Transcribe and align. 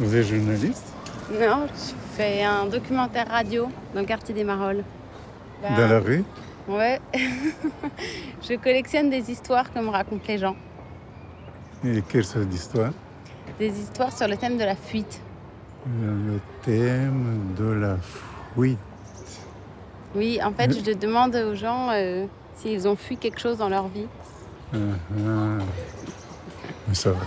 Vous 0.00 0.16
êtes 0.16 0.28
journaliste 0.28 0.94
Non, 1.30 1.66
je 1.66 1.92
fais 2.16 2.42
un 2.42 2.64
documentaire 2.64 3.28
radio 3.28 3.68
dans 3.94 4.00
le 4.00 4.06
quartier 4.06 4.34
des 4.34 4.44
Marolles. 4.44 4.82
Dans 5.62 5.76
la 5.88 6.00
rue 6.00 6.24
Ouais. 6.66 6.98
je 8.42 8.54
collectionne 8.54 9.10
des 9.10 9.30
histoires 9.30 9.70
que 9.70 9.78
me 9.78 9.90
racontent 9.90 10.24
les 10.26 10.38
gens. 10.38 10.56
Et 11.84 12.02
quelle 12.08 12.24
sorte 12.24 12.46
d'histoire 12.46 12.92
Des 13.58 13.78
histoires 13.78 14.16
sur 14.16 14.26
le 14.26 14.38
thème 14.38 14.56
de 14.56 14.64
la 14.64 14.74
fuite. 14.74 15.20
Le 16.00 16.40
thème 16.62 17.54
de 17.58 17.70
la 17.70 17.96
fuite. 18.54 18.78
Oui, 20.14 20.40
en 20.42 20.52
fait, 20.52 20.72
je 20.82 20.92
demande 20.92 21.36
aux 21.36 21.54
gens 21.54 21.90
euh, 21.90 22.24
s'ils 22.56 22.88
ont 22.88 22.96
fui 22.96 23.18
quelque 23.18 23.38
chose 23.38 23.58
dans 23.58 23.68
leur 23.68 23.88
vie. 23.88 24.06
Ah, 24.72 24.78
ah. 24.78 25.62
Mais 26.88 26.94
Ça 26.94 27.10
va, 27.10 27.18
ça 27.18 27.24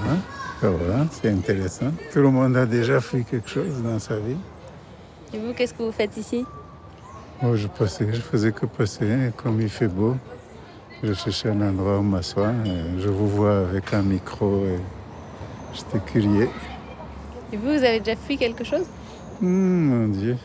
c'est 1.11 1.29
intéressant. 1.29 1.91
Tout 2.11 2.19
le 2.19 2.29
monde 2.29 2.55
a 2.55 2.65
déjà 2.65 3.01
fait 3.01 3.23
quelque 3.23 3.49
chose 3.49 3.81
dans 3.83 3.99
sa 3.99 4.17
vie. 4.17 4.37
Et 5.33 5.39
vous, 5.39 5.53
qu'est-ce 5.53 5.73
que 5.73 5.83
vous 5.83 5.91
faites 5.91 6.15
ici? 6.17 6.45
Moi, 7.41 7.55
je 7.55 7.67
passais, 7.67 8.07
je 8.13 8.21
faisais 8.21 8.51
que 8.51 8.65
passer, 8.65 9.05
et 9.05 9.31
comme 9.35 9.59
il 9.59 9.69
fait 9.69 9.87
beau. 9.87 10.15
Je 11.03 11.13
cherchais 11.13 11.49
un 11.49 11.61
endroit 11.61 11.99
où 11.99 12.01
m'asseoir. 12.03 12.53
Je 12.97 13.09
vous 13.09 13.27
vois 13.27 13.59
avec 13.59 13.93
un 13.93 14.03
micro 14.03 14.63
et 14.65 14.79
j'étais 15.73 15.99
curieux. 15.99 16.47
Et 17.51 17.57
vous, 17.57 17.65
vous 17.65 17.83
avez 17.83 17.99
déjà 17.99 18.15
fui 18.15 18.37
quelque 18.37 18.63
chose? 18.63 18.85
Hum, 19.41 19.49
mon 19.49 20.07
Dieu, 20.07 20.37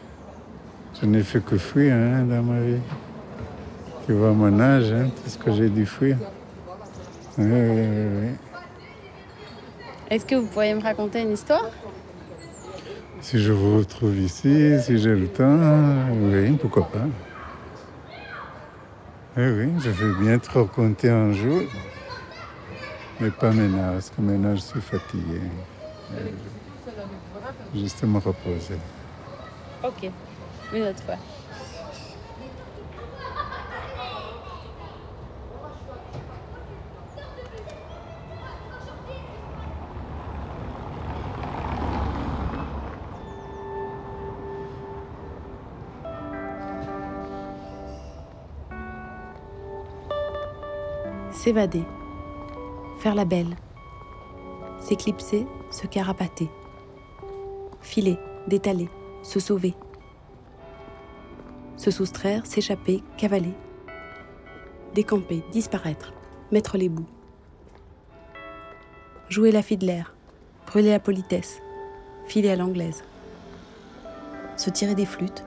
je 1.01 1.07
n'ai 1.07 1.23
fait 1.23 1.45
que 1.45 1.57
fuir 1.57 1.95
hein, 1.95 2.25
dans 2.25 2.43
ma 2.43 2.61
vie. 2.61 2.81
Tu 4.07 4.15
vois 4.15 4.33
mon 4.33 4.59
âge, 4.59 4.91
hein, 4.91 5.11
tout 5.15 5.31
ce 5.31 5.39
que 5.39 5.53
j'ai 5.53 5.69
dû 5.69 5.87
fuir. 5.87 6.17
Oui, 7.37 7.47
oui, 7.47 7.87
oui. 8.23 8.48
Est-ce 10.11 10.25
que 10.25 10.35
vous 10.37 10.47
pourriez 10.47 10.75
me 10.75 10.83
raconter 10.83 11.21
une 11.23 11.33
histoire? 11.33 11.67
Si 13.21 13.39
je 13.43 13.53
vous 13.53 13.79
retrouve 13.79 14.17
ici, 14.19 14.81
si 14.81 14.99
j'ai 14.99 15.15
le 15.15 15.29
temps, 15.29 15.59
oui, 16.13 16.53
pourquoi 16.53 16.89
pas. 16.89 17.05
Oui, 19.37 19.45
oui, 19.51 19.73
je 19.81 19.91
veux 19.91 20.15
bien 20.15 20.39
te 20.39 20.51
raconter 20.51 21.11
un 21.11 21.33
jour, 21.33 21.63
mais 23.21 23.31
pas 23.31 23.51
maintenant, 23.51 23.93
parce 23.93 24.11
que 24.11 24.21
maintenant 24.21 24.55
je 24.55 24.61
suis 24.61 24.81
fatigué. 24.81 25.41
Euh, 26.15 26.27
Juste 27.75 28.03
me 28.05 28.19
reposer. 28.19 28.79
Ok, 29.85 30.11
une 30.75 30.83
autre 30.83 31.03
fois. 31.05 31.17
S'évader. 51.49 51.85
Faire 52.99 53.15
la 53.15 53.25
belle. 53.25 53.57
S'éclipser, 54.81 55.47
se 55.71 55.87
carapater. 55.87 56.51
Filer, 57.81 58.19
détaler, 58.49 58.91
se 59.23 59.41
sauver. 59.41 59.75
Se 61.79 61.91
soustraire, 61.91 62.45
s'échapper, 62.45 63.03
cavaler. 63.17 63.55
Décamper, 64.95 65.43
disparaître, 65.51 66.13
mettre 66.53 66.77
les 66.77 66.91
bouts. 66.91 67.09
Jouer 69.31 69.51
la 69.51 69.63
fiddler, 69.63 70.03
brûler 70.67 70.91
la 70.91 71.01
politesse, 71.01 71.63
filer 72.27 72.51
à 72.51 72.57
l'anglaise. 72.57 73.05
Se 74.59 74.69
tirer 74.69 74.95
des 74.95 75.07
flûtes, 75.07 75.47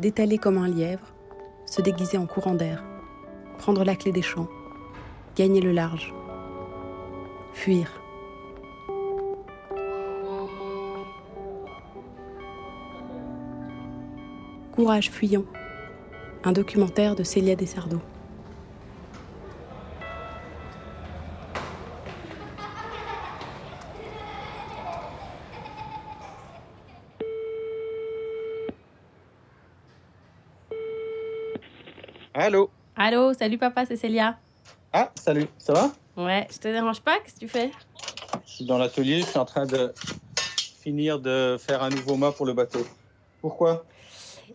détaler 0.00 0.38
comme 0.38 0.58
un 0.58 0.66
lièvre, 0.66 1.06
se 1.66 1.82
déguiser 1.82 2.18
en 2.18 2.26
courant 2.26 2.54
d'air, 2.54 2.82
prendre 3.58 3.84
la 3.84 3.94
clé 3.94 4.10
des 4.10 4.20
champs, 4.20 4.48
gagner 5.36 5.60
le 5.60 5.72
large, 5.72 6.14
fuir. 7.52 7.90
Courage 14.72 15.10
fuyant, 15.10 15.44
un 16.44 16.52
documentaire 16.52 17.14
de 17.14 17.22
Célia 17.22 17.54
Desardo. 17.54 18.00
Allô? 32.34 32.68
Allô, 32.96 33.32
salut 33.32 33.58
papa, 33.58 33.86
c'est 33.86 33.96
Célia. 33.96 34.38
Ah, 34.96 35.10
salut, 35.16 35.48
ça 35.58 35.72
va? 35.72 35.92
Ouais, 36.16 36.46
je 36.52 36.56
te 36.56 36.68
dérange 36.68 37.00
pas 37.00 37.18
Qu'est-ce 37.18 37.34
que 37.34 37.40
tu 37.40 37.48
fais? 37.48 37.72
Je 38.46 38.48
suis 38.52 38.64
dans 38.64 38.78
l'atelier, 38.78 39.22
je 39.22 39.26
suis 39.26 39.38
en 39.40 39.44
train 39.44 39.66
de 39.66 39.92
finir 40.56 41.18
de 41.18 41.56
faire 41.58 41.82
un 41.82 41.88
nouveau 41.88 42.14
mât 42.14 42.30
pour 42.30 42.46
le 42.46 42.52
bateau. 42.52 42.78
Pourquoi? 43.40 43.84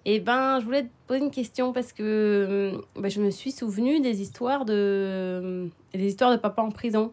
Eh 0.05 0.21
ben, 0.21 0.61
je 0.61 0.65
voulais 0.65 0.83
te 0.83 0.89
poser 1.07 1.19
une 1.19 1.29
question 1.31 1.73
parce 1.73 1.91
que 1.91 2.71
hum, 2.73 3.01
bah, 3.01 3.09
je 3.09 3.19
me 3.19 3.31
suis 3.31 3.51
souvenu 3.51 3.99
des 3.99 4.21
histoires 4.21 4.63
de 4.63 5.69
des 5.93 6.05
histoires 6.05 6.31
de 6.31 6.37
papa 6.37 6.61
en 6.61 6.71
prison 6.71 7.11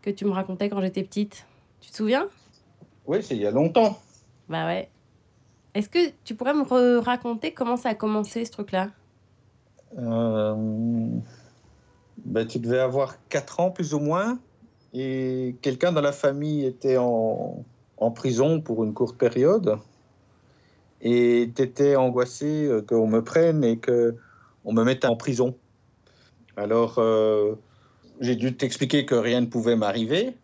que 0.00 0.10
tu 0.10 0.24
me 0.24 0.30
racontais 0.30 0.68
quand 0.68 0.80
j'étais 0.80 1.02
petite. 1.02 1.44
Tu 1.80 1.90
te 1.90 1.96
souviens? 1.96 2.28
Oui, 3.06 3.24
c'est 3.24 3.34
il 3.34 3.42
y 3.42 3.46
a 3.46 3.50
longtemps. 3.50 3.98
Bah 4.48 4.66
ouais. 4.66 4.88
Est-ce 5.74 5.88
que 5.88 6.12
tu 6.22 6.36
pourrais 6.36 6.54
me 6.54 6.98
raconter 7.00 7.52
comment 7.52 7.76
ça 7.76 7.88
a 7.88 7.94
commencé 7.96 8.44
ce 8.44 8.52
truc-là? 8.52 8.90
Euh, 9.98 10.54
ben, 12.24 12.46
tu 12.46 12.58
devais 12.58 12.78
avoir 12.78 13.16
4 13.28 13.60
ans 13.60 13.70
plus 13.70 13.94
ou 13.94 13.98
moins, 13.98 14.38
et 14.94 15.56
quelqu'un 15.62 15.92
dans 15.92 16.00
la 16.00 16.12
famille 16.12 16.64
était 16.64 16.96
en, 16.98 17.64
prison 18.14 18.60
pour 18.60 18.82
une 18.82 18.94
courte 18.94 19.16
période, 19.16 19.78
et 21.00 21.50
tu 21.54 21.62
étais 21.62 21.94
angoissé 21.94 22.66
euh, 22.66 22.82
qu'on 22.82 23.06
me 23.06 23.22
prenne 23.22 23.62
et 23.62 23.78
qu'on 23.78 24.72
me 24.72 24.82
mette 24.82 25.04
en 25.04 25.14
prison. 25.14 25.54
Alors, 26.56 26.98
euh, 26.98 27.54
j'ai 28.20 28.34
dû 28.34 28.56
t'expliquer 28.56 29.06
que 29.06 29.14
rien 29.14 29.40
ne 29.40 29.46
pouvait 29.46 29.76
m'arriver, 29.76 30.36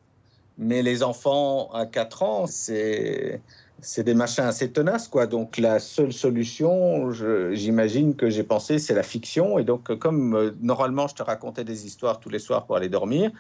mais 0.57 0.83
les 0.83 1.03
enfants 1.03 1.71
à 1.73 1.85
4 1.87 2.23
ans, 2.23 2.47
c'est 2.47 3.41
c'est 3.81 4.03
des 4.05 4.15
machins 4.15 4.45
assez 4.45 4.73
tenaces, 4.73 5.09
quoi. 5.09 5.27
Donc 5.27 5.57
la 5.59 5.79
seule 5.79 6.13
solution, 6.13 7.11
j'imagine 7.53 8.17
que 8.17 8.29
j'ai 8.29 8.45
pensé, 8.45 8.79
c'est 8.79 8.95
la 8.95 9.03
fiction. 9.03 9.59
Et 9.59 9.65
donc, 9.65 9.97
comme 9.99 10.35
euh, 10.35 10.51
normalement 10.61 11.07
je 11.07 11.15
te 11.15 11.23
racontais 11.23 11.65
des 11.65 11.87
histoires 11.87 12.21
tous 12.21 12.29
les 12.29 12.39
soirs 12.39 12.67
pour 12.67 12.77
aller 12.77 12.89
dormir, 12.89 13.31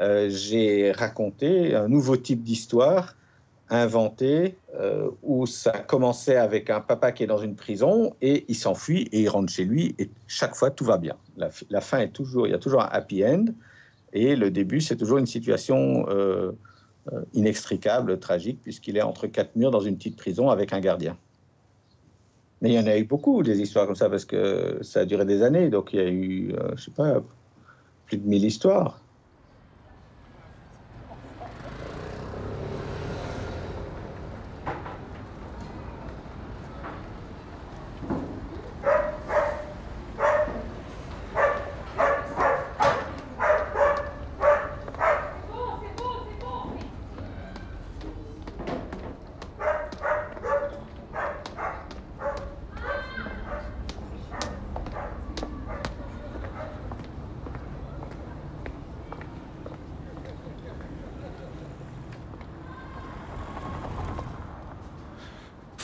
euh, 0.00 0.28
j'ai 0.30 0.92
raconté 0.92 1.74
un 1.74 1.88
nouveau 1.88 2.16
type 2.16 2.42
d'histoire 2.42 3.14
inventé 3.70 4.58
euh, 4.74 5.10
où 5.22 5.44
ça 5.46 5.72
commençait 5.72 6.36
avec 6.36 6.70
un 6.70 6.80
papa 6.80 7.12
qui 7.12 7.22
est 7.22 7.26
dans 7.26 7.38
une 7.38 7.54
prison 7.54 8.16
et 8.22 8.46
il 8.48 8.54
s'enfuit 8.54 9.08
et 9.12 9.20
il 9.20 9.28
rentre 9.28 9.52
chez 9.52 9.64
lui 9.64 9.94
et 9.98 10.10
chaque 10.26 10.54
fois 10.54 10.70
tout 10.70 10.84
va 10.84 10.96
bien. 10.96 11.16
La, 11.36 11.50
fi- 11.50 11.66
la 11.68 11.80
fin 11.82 11.98
est 11.98 12.12
toujours, 12.12 12.46
il 12.46 12.50
y 12.50 12.54
a 12.54 12.58
toujours 12.58 12.82
un 12.82 12.88
happy 12.90 13.24
end 13.24 13.44
et 14.14 14.36
le 14.36 14.50
début 14.50 14.80
c'est 14.80 14.96
toujours 14.96 15.18
une 15.18 15.26
situation 15.26 16.06
inextricable, 17.34 18.18
tragique, 18.18 18.60
puisqu'il 18.62 18.96
est 18.96 19.02
entre 19.02 19.26
quatre 19.26 19.56
murs 19.56 19.70
dans 19.70 19.80
une 19.80 19.96
petite 19.96 20.16
prison 20.16 20.50
avec 20.50 20.72
un 20.72 20.80
gardien. 20.80 21.16
Mais 22.60 22.70
il 22.70 22.74
y 22.74 22.78
en 22.78 22.86
a 22.86 22.96
eu 22.98 23.04
beaucoup 23.04 23.42
des 23.42 23.60
histoires 23.60 23.86
comme 23.86 23.94
ça, 23.94 24.10
parce 24.10 24.24
que 24.24 24.78
ça 24.82 25.00
a 25.00 25.04
duré 25.04 25.24
des 25.24 25.42
années, 25.42 25.68
donc 25.70 25.92
il 25.92 25.98
y 25.98 26.02
a 26.02 26.08
eu, 26.08 26.52
euh, 26.54 26.72
je 26.76 26.84
sais 26.84 26.90
pas, 26.90 27.22
plus 28.06 28.18
de 28.18 28.26
1000 28.26 28.44
histoires. 28.44 29.00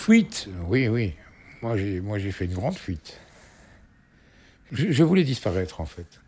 Fuite, 0.04 0.50
oui, 0.66 0.86
oui. 0.86 1.14
Moi, 1.62 1.78
j'ai, 1.78 2.02
moi, 2.02 2.18
j'ai 2.18 2.30
fait 2.30 2.44
une 2.44 2.52
grande 2.52 2.76
fuite. 2.76 3.18
Je, 4.70 5.02
voulais 5.02 5.24
disparaître, 5.24 5.80
en 5.80 5.86
fait. 5.86 6.20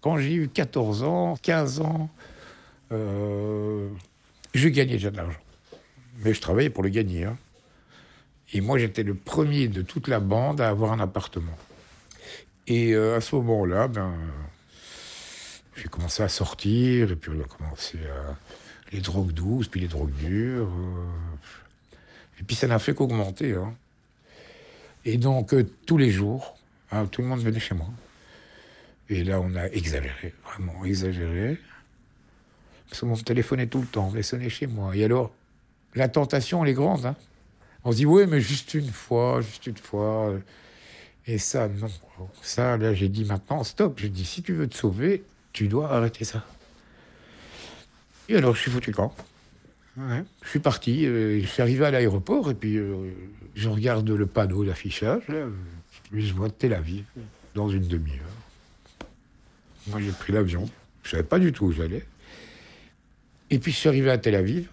Quand 0.00 0.18
j'ai 0.18 0.34
eu 0.34 0.48
14 0.48 1.04
ans, 1.04 1.36
15 1.40 1.80
ans, 1.82 2.10
euh, 2.90 3.88
je 4.54 4.68
gagnais 4.70 4.94
déjà 4.94 5.12
de 5.12 5.18
l'argent. 5.18 5.38
Mais 6.24 6.34
je 6.34 6.40
travaillais 6.40 6.68
pour 6.68 6.82
le 6.82 6.88
gagner. 6.88 7.26
hein. 7.26 7.38
Et 8.52 8.60
moi, 8.60 8.76
j'étais 8.76 9.04
le 9.04 9.14
premier 9.14 9.68
de 9.68 9.82
toute 9.82 10.08
la 10.08 10.18
bande 10.18 10.60
à 10.60 10.70
avoir 10.70 10.90
un 10.90 10.98
appartement. 10.98 11.56
Et 12.66 12.92
euh, 12.92 13.18
à 13.18 13.20
ce 13.20 13.36
moment-là, 13.36 13.86
ben, 13.86 14.12
j'ai 15.76 15.86
commencé 15.86 16.24
à 16.24 16.28
sortir, 16.28 17.12
et 17.12 17.14
puis 17.14 17.30
on 17.32 17.40
a 17.40 17.44
commencé 17.44 17.98
à... 17.98 18.36
les 18.90 19.00
drogues 19.00 19.30
douces, 19.30 19.68
puis 19.68 19.78
les 19.80 19.86
drogues 19.86 20.14
dures. 20.14 20.66
euh, 20.66 21.36
Et 22.40 22.42
puis 22.42 22.56
ça 22.56 22.66
n'a 22.66 22.78
fait 22.78 22.94
qu'augmenter. 22.94 23.54
hein. 23.54 23.74
Et 25.04 25.18
donc, 25.18 25.52
euh, 25.54 25.64
tous 25.86 25.98
les 25.98 26.10
jours, 26.10 26.56
hein, 26.90 27.06
tout 27.06 27.22
le 27.22 27.28
monde 27.28 27.40
venait 27.40 27.60
chez 27.60 27.74
moi. 27.74 27.88
Et 29.10 29.22
là, 29.22 29.40
on 29.40 29.54
a 29.54 29.66
exagéré, 29.68 30.34
vraiment 30.44 30.84
exagéré. 30.84 31.58
Parce 32.88 33.00
téléphone 33.24 33.60
est 33.60 33.66
tout 33.66 33.80
le 33.80 33.86
temps, 33.86 34.06
on 34.06 34.10
sonner 34.22 34.48
chez 34.48 34.66
moi. 34.66 34.96
Et 34.96 35.04
alors, 35.04 35.32
la 35.94 36.08
tentation, 36.08 36.64
elle 36.64 36.70
est 36.70 36.74
grande. 36.74 37.04
hein. 37.06 37.16
On 37.84 37.92
se 37.92 37.96
dit, 37.96 38.06
oui, 38.06 38.24
mais 38.26 38.40
juste 38.40 38.72
une 38.74 38.88
fois, 38.90 39.40
juste 39.42 39.66
une 39.66 39.76
fois. 39.76 40.34
Et 41.26 41.38
ça, 41.38 41.68
non. 41.68 41.88
Ça, 42.40 42.76
là, 42.78 42.94
j'ai 42.94 43.08
dit 43.08 43.24
maintenant, 43.24 43.62
stop. 43.62 43.98
J'ai 43.98 44.08
dit, 44.08 44.24
si 44.24 44.42
tu 44.42 44.54
veux 44.54 44.68
te 44.68 44.74
sauver, 44.76 45.22
tu 45.52 45.68
dois 45.68 45.92
arrêter 45.92 46.24
ça. 46.24 46.44
Et 48.28 48.36
alors, 48.36 48.54
je 48.54 48.62
suis 48.62 48.70
foutu 48.70 48.92
quand 48.92 49.14
Je 50.42 50.48
suis 50.48 50.58
parti, 50.58 51.06
euh, 51.06 51.40
je 51.40 51.46
suis 51.46 51.62
arrivé 51.62 51.84
à 51.84 51.90
l'aéroport, 51.90 52.50
et 52.50 52.54
puis 52.54 52.76
euh, 52.76 53.10
je 53.54 53.68
regarde 53.68 54.08
le 54.08 54.26
panneau 54.26 54.64
d'affichage, 54.64 55.22
euh, 55.30 55.48
je 56.12 56.32
vois 56.34 56.50
Tel 56.50 56.74
Aviv, 56.74 57.04
dans 57.54 57.68
une 57.68 57.86
demi-heure. 57.86 58.18
Moi, 59.88 60.00
j'ai 60.00 60.10
pris 60.12 60.32
l'avion. 60.32 60.68
Je 61.02 61.10
savais 61.10 61.22
pas 61.22 61.38
du 61.38 61.52
tout 61.52 61.66
où 61.66 61.72
j'allais. 61.72 62.04
Et 63.50 63.58
puis, 63.58 63.70
je 63.70 63.76
suis 63.76 63.88
arrivé 63.88 64.10
à 64.10 64.18
Tel 64.18 64.34
Aviv. 64.34 64.68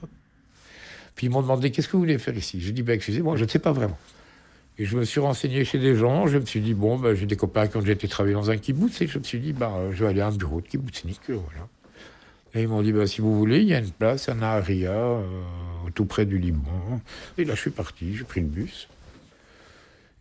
Puis, 1.15 1.27
ils 1.27 1.29
m'ont 1.29 1.41
demandé 1.41 1.69
Qu'est-ce 1.71 1.87
que 1.87 1.93
vous 1.93 1.99
voulez 1.99 2.17
faire 2.17 2.35
ici? 2.37 2.61
J'ai 2.61 2.71
dit 2.71 2.81
ben, 2.81 2.93
Excusez-moi, 2.93 3.35
je 3.35 3.43
ne 3.43 3.49
sais 3.49 3.59
pas 3.59 3.73
vraiment. 3.73 3.99
Et 4.77 4.85
je 4.85 4.97
me 4.97 5.03
suis 5.03 5.19
renseigné 5.19 5.65
chez 5.65 5.77
des 5.77 5.95
gens. 5.95 6.27
Je 6.27 6.37
me 6.37 6.45
suis 6.45 6.61
dit 6.61 6.73
Bon, 6.73 6.97
ben, 6.97 7.13
j'ai 7.13 7.25
des 7.25 7.35
copains 7.35 7.65
déjà 7.67 7.91
été 7.91 8.07
travailler 8.07 8.33
dans 8.33 8.49
un 8.49 8.57
kibbutz. 8.57 9.01
Et 9.01 9.07
je 9.07 9.19
me 9.19 9.23
suis 9.23 9.39
dit 9.39 9.51
ben, 9.53 9.91
Je 9.91 10.03
vais 10.05 10.09
aller 10.09 10.21
à 10.21 10.27
un 10.27 10.31
bureau 10.31 10.61
de 10.61 10.67
kibbutznik. 10.67 11.19
euh, 11.29 11.35
Voilà. 11.45 11.67
Et 12.53 12.63
ils 12.63 12.67
m'ont 12.67 12.81
dit 12.81 12.91
ben, 12.91 13.07
Si 13.07 13.21
vous 13.21 13.37
voulez, 13.37 13.59
il 13.59 13.67
y 13.67 13.73
a 13.73 13.79
une 13.79 13.91
place 13.91 14.29
à 14.29 14.33
Naharia, 14.33 14.91
euh, 14.91 15.21
tout 15.93 16.05
près 16.05 16.25
du 16.25 16.37
Liban. 16.37 17.01
Et 17.37 17.45
là, 17.45 17.55
je 17.55 17.61
suis 17.61 17.71
parti. 17.71 18.15
J'ai 18.15 18.23
pris 18.23 18.41
le 18.41 18.47
bus. 18.47 18.87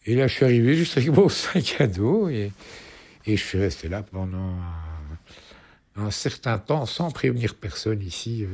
Et 0.07 0.15
là, 0.15 0.27
je 0.27 0.35
suis 0.35 0.45
arrivé 0.45 0.75
juste 0.75 0.97
avec 0.97 1.11
mon 1.15 1.29
sac 1.29 1.77
à 1.81 1.87
dos. 1.87 2.29
Et, 2.29 2.53
et 3.27 3.37
je 3.37 3.45
suis 3.45 3.59
resté 3.59 3.89
là 3.89 4.03
pendant 4.03 4.55
un, 5.97 6.11
certain 6.11 6.59
temps 6.59 6.87
sans 6.87 7.11
prévenir 7.11 7.55
personne 7.55 8.01
ici 8.01 8.45
euh, 8.45 8.49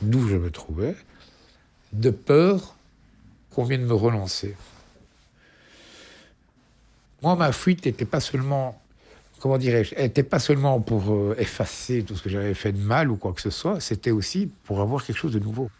d'où 0.00 0.26
je 0.26 0.36
me 0.36 0.50
trouvais, 0.50 0.96
de 1.92 2.10
peur 2.10 2.76
qu'on 3.50 3.64
vienne 3.64 3.84
me 3.84 3.94
relancer. 3.94 4.56
Moi, 7.22 7.34
ma 7.36 7.52
fuite 7.52 7.84
n'était 7.84 8.04
pas 8.04 8.20
seulement, 8.20 8.80
comment 9.38 9.58
dirais-je, 9.58 9.94
n'était 9.94 10.22
pas 10.22 10.38
seulement 10.38 10.80
pour 10.80 11.12
euh, 11.12 11.34
effacer 11.38 12.02
tout 12.02 12.16
ce 12.16 12.22
que 12.22 12.28
j'avais 12.28 12.54
fait 12.54 12.72
de 12.72 12.78
mal 12.78 13.10
ou 13.10 13.16
quoi 13.16 13.32
que 13.32 13.40
ce 13.40 13.50
soit, 13.50 13.80
c'était 13.80 14.10
aussi 14.10 14.50
pour 14.64 14.80
avoir 14.80 15.04
quelque 15.04 15.16
chose 15.18 15.32
de 15.32 15.38
nouveau. 15.38 15.70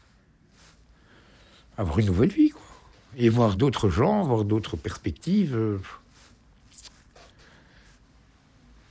Avoir 1.77 1.99
une 1.99 2.07
nouvelle 2.07 2.31
vie, 2.31 2.51
quoi. 2.51 2.63
Et 3.17 3.29
voir 3.29 3.57
d'autres 3.57 3.89
gens, 3.89 4.23
voir 4.25 4.45
d'autres 4.45 4.77
perspectives. 4.77 5.57
euh. 5.57 5.79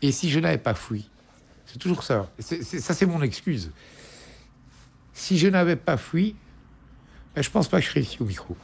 Et 0.02 0.12
si 0.12 0.30
je 0.30 0.40
n'avais 0.40 0.58
pas 0.58 0.74
fui, 0.74 1.10
c'est 1.66 1.80
toujours 1.80 2.04
ça. 2.04 2.30
Ça, 2.40 2.94
c'est 2.94 3.06
mon 3.06 3.22
excuse. 3.22 3.72
Si 5.14 5.38
je 5.38 5.48
n'avais 5.48 5.76
pas 5.76 5.98
fui, 5.98 6.36
ben, 7.36 7.42
je 7.42 7.50
pense 7.50 7.68
pas 7.68 7.80
que 7.80 7.86
je 7.86 7.90
serais 7.90 8.02
ici 8.02 8.18
au 8.22 8.26
micro. 8.26 8.56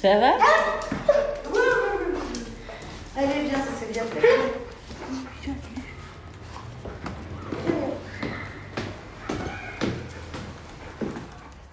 Ça 0.00 0.18
va 0.18 0.32
Allez, 3.18 3.48
viens, 3.50 3.58
ça 3.58 3.70
c'est 3.78 3.92
bien. 3.92 4.02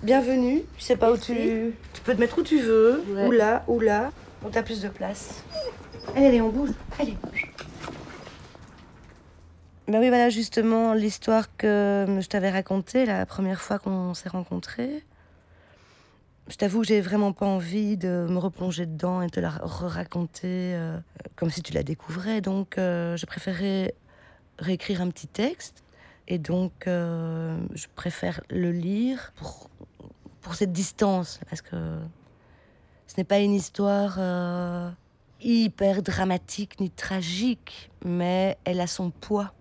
Bienvenue. 0.04 0.63
Je 0.78 0.84
sais 0.84 0.98
pas 0.98 1.13
où 1.13 1.18
tu. 1.18 1.74
Tu 1.94 2.01
peux 2.04 2.16
te 2.16 2.20
mettre 2.20 2.38
où 2.40 2.44
tu 2.44 2.60
veux. 2.60 3.01
Ouais. 3.08 3.28
Ou 3.28 3.32
là, 3.32 3.63
ou 3.70 3.80
là. 3.80 4.12
On 4.46 4.50
t'a 4.50 4.62
plus 4.62 4.82
de 4.82 4.90
place. 4.90 5.42
Allez, 6.13 6.25
allez, 6.25 6.42
on 6.42 6.50
bouge. 6.50 6.72
Allez. 7.00 7.16
Ben 9.88 10.01
oui, 10.01 10.10
voilà 10.10 10.30
justement 10.30 10.94
l'histoire 10.94 11.46
que 11.56 12.06
je 12.20 12.28
t'avais 12.28 12.50
racontée 12.50 13.06
la 13.06 13.25
première 13.25 13.62
fois 13.62 13.80
qu'on 13.80 14.13
s'est 14.13 14.28
rencontrés. 14.28 15.06
Je 16.50 16.56
t'avoue 16.56 16.82
que 16.82 16.88
j'ai 16.88 17.01
vraiment 17.01 17.34
pas 17.34 17.46
envie 17.46 17.98
de 17.98 18.25
me 18.30 18.38
replonger 18.38 18.86
dedans 18.86 19.22
et 19.22 19.30
te 19.30 19.39
la 19.39 19.50
raconter 19.50 20.77
comme 21.38 21.51
si 21.51 21.62
tu 21.62 21.72
la 21.72 21.84
découvrais. 21.84 22.42
Donc, 22.42 22.77
euh, 22.77 23.16
je 23.16 23.25
préférais 23.25 23.94
réécrire 24.60 25.01
un 25.01 25.10
petit 25.10 25.27
texte. 25.27 25.84
Et 26.27 26.39
donc, 26.39 26.88
euh, 26.88 27.58
je 27.74 27.86
préfère 27.96 28.42
le 28.50 28.72
lire 28.72 29.32
pour, 29.36 29.70
pour 30.42 30.56
cette 30.56 30.74
distance. 30.74 31.39
Parce 31.50 31.62
que 31.62 32.00
ce 33.06 33.13
n'est 33.18 33.24
pas 33.24 33.39
une 33.39 33.54
histoire 33.54 34.18
euh, 34.18 34.89
hyper 35.39 36.01
dramatique 36.01 36.80
ni 36.80 36.89
tragique, 36.89 37.92
mais 38.04 38.58
elle 38.66 38.82
a 38.82 38.88
son 38.88 39.12
poids 39.12 39.54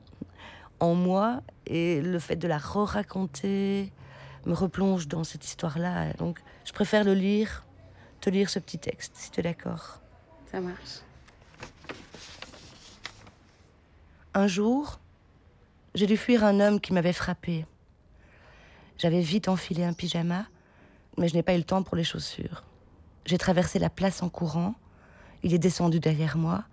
en 0.81 0.95
moi. 0.95 1.43
Et 1.67 2.01
le 2.01 2.19
fait 2.19 2.37
de 2.37 2.49
la 2.49 2.59
re-raconter 2.59 3.93
me 4.47 4.55
replonge 4.55 5.09
dans 5.09 5.25
cette 5.25 5.45
histoire-là. 5.45 6.15
Donc, 6.15 6.41
je 6.67 6.73
préfère 6.73 7.05
le 7.05 7.15
lire, 7.15 7.65
te 8.21 8.29
lire 8.29 8.51
ce 8.51 8.59
petit 8.59 8.79
texte, 8.79 9.13
si 9.15 9.31
tu 9.31 9.41
es 9.41 9.43
d'accord. 9.43 10.01
Ça 10.51 10.61
marche. 10.61 11.01
Un 14.35 14.49
jour, 14.49 14.99
j'ai 15.95 16.07
dû 16.07 16.17
fuir 16.17 16.45
un 16.45 16.61
homme 16.61 16.81
qui 16.81 16.93
m'avait 16.93 17.13
frappé. 17.13 17.65
J'avais 18.99 19.21
vite 19.21 19.49
enfilé 19.49 19.85
un 19.85 19.93
pyjama, 19.93 20.47
mais 21.17 21.29
je 21.29 21.35
n'ai 21.35 21.43
pas 21.43 21.55
eu 21.55 21.59
le 21.59 21.65
temps 21.65 21.83
pour 21.83 21.97
les 21.97 22.05
chaussures. 22.05 22.65
J'ai 23.25 23.39
traversé 23.39 23.79
la 23.79 23.89
place 23.89 24.23
en 24.23 24.29
courant. 24.29 24.75
Il 25.43 25.55
est 25.55 25.59
descendu 25.59 26.01
derrière 26.01 26.37
moi. 26.37 26.65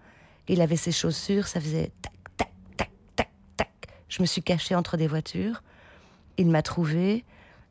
Il 0.48 0.62
avait 0.62 0.76
ses 0.76 0.92
chaussures, 0.92 1.48
ça 1.48 1.62
faisait 1.62 1.92
tac, 2.02 2.14
tac, 2.36 2.52
tac, 2.76 2.90
tac, 3.16 3.30
tac. 3.58 3.88
Je 4.10 4.22
me 4.22 4.26
suis 4.26 4.42
cachée 4.42 4.76
entre 4.76 4.98
des 4.98 5.08
voitures. 5.08 5.62
Il 6.38 6.50
m'a 6.50 6.64
trouvée 6.64 7.24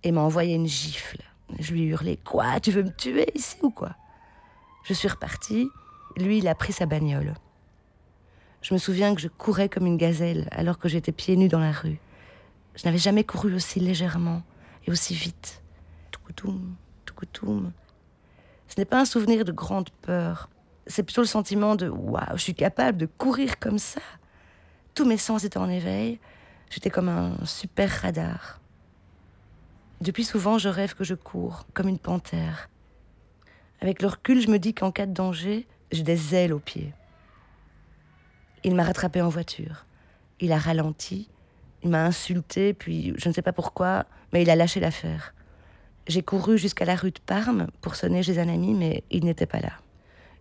et 0.05 0.13
m'a 0.13 0.21
envoyé 0.21 0.55
une 0.55 0.69
gifle. 0.69 1.23
Je 1.59 1.73
lui 1.73 1.83
ai 1.83 1.87
hurlé 1.87 2.19
Quoi 2.25 2.61
Tu 2.61 2.71
veux 2.71 2.83
me 2.83 2.95
tuer 2.95 3.27
ici 3.35 3.57
ou 3.63 3.71
quoi? 3.71 3.95
Je 4.85 4.95
suis 4.95 5.09
repartie. 5.09 5.69
Lui, 6.17 6.39
il 6.39 6.49
a 6.49 6.55
pris 6.55 6.73
sa 6.73 6.87
bagnole. 6.87 7.35
Je 8.63 8.75
me 8.75 8.79
souviens 8.79 9.15
que 9.15 9.21
je 9.21 9.29
courais 9.29 9.69
comme 9.69 9.87
une 9.87 9.97
gazelle 9.97 10.49
alors 10.53 10.79
que 10.79 10.89
j'étais 10.89 11.13
pieds 11.13 11.37
nus 11.37 11.49
dans 11.49 11.59
la 11.59 11.73
rue. 11.73 11.99
Je 12.77 12.85
n'avais 12.85 12.99
jamais 12.99 13.25
couru 13.25 13.55
aussi 13.55 13.81
légèrement 13.81 14.43
et 14.87 14.91
aussi 14.91 15.15
vite. 15.15 15.63
Touκoutoum, 16.11 16.77
toucoutoum. 17.05 17.73
Ce 18.69 18.81
n'est 18.81 18.85
pas 18.85 19.01
un 19.01 19.05
souvenir 19.05 19.45
de 19.45 19.53
grande 19.53 19.91
peur. 19.91 20.49
C'est 20.87 21.03
plutôt 21.03 21.21
le 21.21 21.27
sentiment 21.27 21.77
de 21.77 21.89
waouh, 21.89 22.37
je 22.37 22.43
suis 22.43 22.55
capable 22.55 22.99
de 22.99 23.07
courir 23.07 23.59
comme 23.59 23.79
ça. 23.79 24.01
Tous 24.95 25.05
mes 25.05 25.17
sens 25.17 25.45
étaient 25.45 25.59
en 25.59 25.69
éveil. 25.69 26.21
J'étais 26.71 26.91
comme 26.91 27.09
un 27.09 27.45
super 27.45 27.91
radar. 27.91 28.62
Depuis 30.03 30.25
souvent, 30.25 30.59
je 30.59 30.69
rêve 30.69 30.97
que 30.97 31.05
je 31.05 31.15
cours 31.15 31.65
comme 31.75 31.87
une 31.87 32.01
panthère. 32.01 32.69
Avec 33.81 34.03
le 34.03 34.09
recul, 34.09 34.41
je 34.41 34.49
me 34.49 34.59
dis 34.59 34.75
qu'en 34.75 34.91
cas 34.91 35.07
de 35.07 35.13
danger, 35.13 35.65
j'ai 35.93 36.03
des 36.03 36.35
ailes 36.35 36.53
aux 36.53 36.59
pieds. 36.59 36.93
Il 38.65 38.75
m'a 38.75 38.83
rattrapé 38.83 39.23
en 39.23 39.29
voiture. 39.29 39.87
Il 40.41 40.51
a 40.51 40.59
ralenti 40.59 41.31
Il 41.85 41.91
m'a 41.91 42.05
insulté, 42.05 42.75
puis 42.75 43.15
je 43.17 43.29
ne 43.29 43.33
sais 43.33 43.43
pas 43.43 43.53
pourquoi, 43.53 44.07
mais 44.33 44.43
il 44.43 44.51
a 44.51 44.57
lâché 44.57 44.81
l'affaire. 44.81 45.35
J'ai 46.09 46.23
couru 46.23 46.59
jusqu'à 46.59 46.85
la 46.85 46.97
rue 46.97 47.13
de 47.13 47.21
Parme 47.25 47.69
pour 47.81 47.95
sonner 47.95 48.25
chez 48.25 48.41
un 48.41 48.49
ami, 48.49 48.75
mais 48.75 49.05
il 49.13 49.25
n'était 49.25 49.47
pas 49.47 49.61
là. 49.61 49.75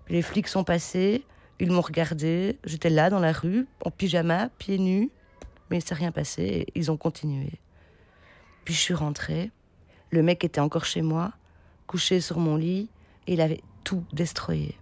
les 0.09 0.23
flics 0.23 0.47
sont 0.47 0.63
passés, 0.63 1.23
ils 1.59 1.69
m'ont 1.71 1.81
regardé, 1.81 2.57
j'étais 2.63 2.89
là 2.89 3.11
dans 3.11 3.19
la 3.19 3.31
rue, 3.31 3.67
en 3.85 3.91
pyjama, 3.91 4.49
pieds 4.57 4.79
nus, 4.79 5.11
mais 5.69 5.77
il 5.77 5.83
s'est 5.83 5.93
rien 5.93 6.11
passé 6.11 6.41
et 6.41 6.67
ils 6.73 6.89
ont 6.89 6.97
continué. 6.97 7.59
Puis 8.65 8.73
je 8.73 8.79
suis 8.79 8.93
rentrée, 8.93 9.51
le 10.11 10.23
mec 10.23 10.43
était 10.43 10.61
encore 10.61 10.85
chez 10.85 11.01
moi, 11.01 11.31
couché 11.87 12.21
sur 12.21 12.37
mon 12.37 12.55
lit, 12.55 12.89
et 13.27 13.33
il 13.33 13.41
avait 13.41 13.61
tout 13.83 14.03
destroyé. 14.13 14.77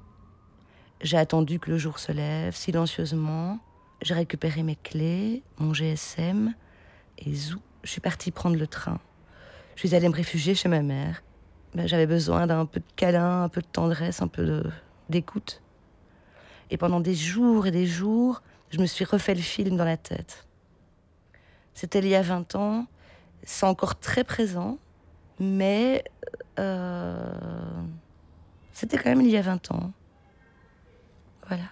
J'ai 1.01 1.17
attendu 1.17 1.59
que 1.59 1.71
le 1.71 1.77
jour 1.77 1.99
se 1.99 2.11
lève, 2.11 2.55
silencieusement. 2.55 3.59
J'ai 4.01 4.13
récupéré 4.13 4.63
mes 4.63 4.75
clés, 4.75 5.43
mon 5.57 5.73
GSM, 5.73 6.53
et 7.17 7.33
zou, 7.33 7.59
je 7.83 7.89
suis 7.89 8.01
partie 8.01 8.31
prendre 8.31 8.57
le 8.57 8.67
train. 8.67 8.99
Je 9.75 9.87
suis 9.87 9.95
allée 9.95 10.09
me 10.09 10.15
réfugier 10.15 10.55
chez 10.55 10.67
ma 10.67 10.81
mère. 10.81 11.23
Ben, 11.73 11.87
J'avais 11.87 12.07
besoin 12.07 12.47
d'un 12.47 12.65
peu 12.65 12.79
de 12.79 12.85
câlin, 12.95 13.43
un 13.43 13.49
peu 13.49 13.61
de 13.61 13.67
tendresse, 13.67 14.21
un 14.21 14.27
peu 14.27 14.63
d'écoute. 15.09 15.61
Et 16.69 16.77
pendant 16.77 16.99
des 16.99 17.15
jours 17.15 17.67
et 17.67 17.71
des 17.71 17.85
jours, 17.85 18.41
je 18.71 18.79
me 18.79 18.85
suis 18.85 19.05
refait 19.05 19.35
le 19.35 19.41
film 19.41 19.77
dans 19.77 19.85
la 19.85 19.97
tête. 19.97 20.47
C'était 21.73 21.99
il 21.99 22.07
y 22.07 22.15
a 22.15 22.21
20 22.21 22.55
ans, 22.55 22.87
c'est 23.43 23.65
encore 23.65 23.99
très 23.99 24.23
présent, 24.23 24.77
mais 25.39 26.03
euh, 26.59 27.31
c'était 28.73 28.97
quand 28.97 29.09
même 29.09 29.21
il 29.21 29.29
y 29.29 29.37
a 29.37 29.41
20 29.41 29.71
ans. 29.71 29.91
Voilà. 31.47 31.63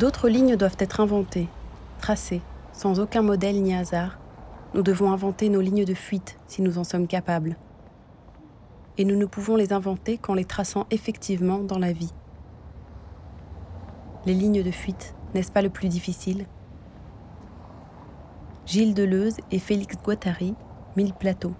D'autres 0.00 0.30
lignes 0.30 0.56
doivent 0.56 0.78
être 0.78 1.00
inventées, 1.00 1.46
tracées, 2.00 2.40
sans 2.72 3.00
aucun 3.00 3.20
modèle 3.20 3.60
ni 3.60 3.74
hasard. 3.74 4.18
Nous 4.72 4.80
devons 4.80 5.12
inventer 5.12 5.50
nos 5.50 5.60
lignes 5.60 5.84
de 5.84 5.92
fuite 5.92 6.38
si 6.46 6.62
nous 6.62 6.78
en 6.78 6.84
sommes 6.84 7.06
capables. 7.06 7.54
Et 8.96 9.04
nous 9.04 9.16
ne 9.16 9.26
pouvons 9.26 9.56
les 9.56 9.74
inventer 9.74 10.16
qu'en 10.16 10.32
les 10.32 10.46
traçant 10.46 10.86
effectivement 10.90 11.58
dans 11.58 11.78
la 11.78 11.92
vie. 11.92 12.14
Les 14.24 14.32
lignes 14.32 14.62
de 14.62 14.70
fuite, 14.70 15.14
n'est-ce 15.34 15.52
pas 15.52 15.60
le 15.60 15.68
plus 15.68 15.88
difficile? 15.88 16.46
Gilles 18.64 18.94
Deleuze 18.94 19.36
et 19.50 19.58
Félix 19.58 19.98
Guattari, 20.02 20.54
Mille 20.96 21.12
plateaux. 21.12 21.54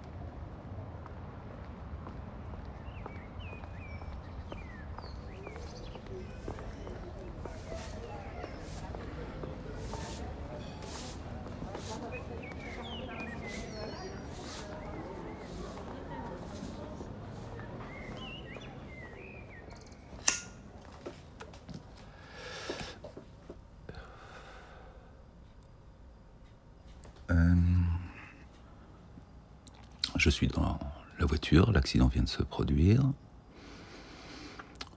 Je 30.17 30.29
suis 30.29 30.47
dans 30.47 30.77
la 31.19 31.25
voiture, 31.25 31.71
l'accident 31.91 32.07
vient 32.07 32.23
de 32.23 32.29
se 32.29 32.41
produire. 32.41 33.03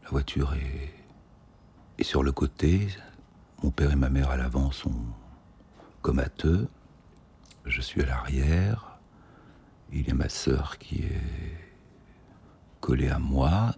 La 0.05 0.11
voiture 0.11 0.55
est, 0.55 2.05
sur 2.05 2.23
le 2.23 2.31
côté. 2.31 2.87
Mon 3.65 3.73
père 3.73 3.91
et 3.91 3.97
ma 3.97 4.11
mère 4.11 4.31
à 4.31 4.37
l'avant 4.37 4.71
sont 4.71 4.95
comateux. 6.03 6.69
Je 7.65 7.81
suis 7.81 8.01
à 8.03 8.07
l'arrière. 8.07 9.01
Il 9.93 10.07
y 10.07 10.11
a 10.13 10.15
ma 10.15 10.29
sœur 10.29 10.79
qui 10.79 11.03
est 11.03 11.21
collée 12.81 13.09
à 13.09 13.19
moi. 13.19 13.75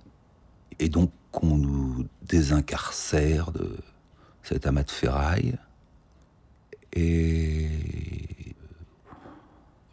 Et 0.78 0.90
donc 0.90 1.10
on 1.40 1.56
nous 1.56 2.06
désincarcère 2.20 3.50
de 3.50 3.78
cet 4.42 4.66
amas 4.66 4.82
de 4.82 4.90
ferraille. 4.90 5.56
Et 6.92 7.70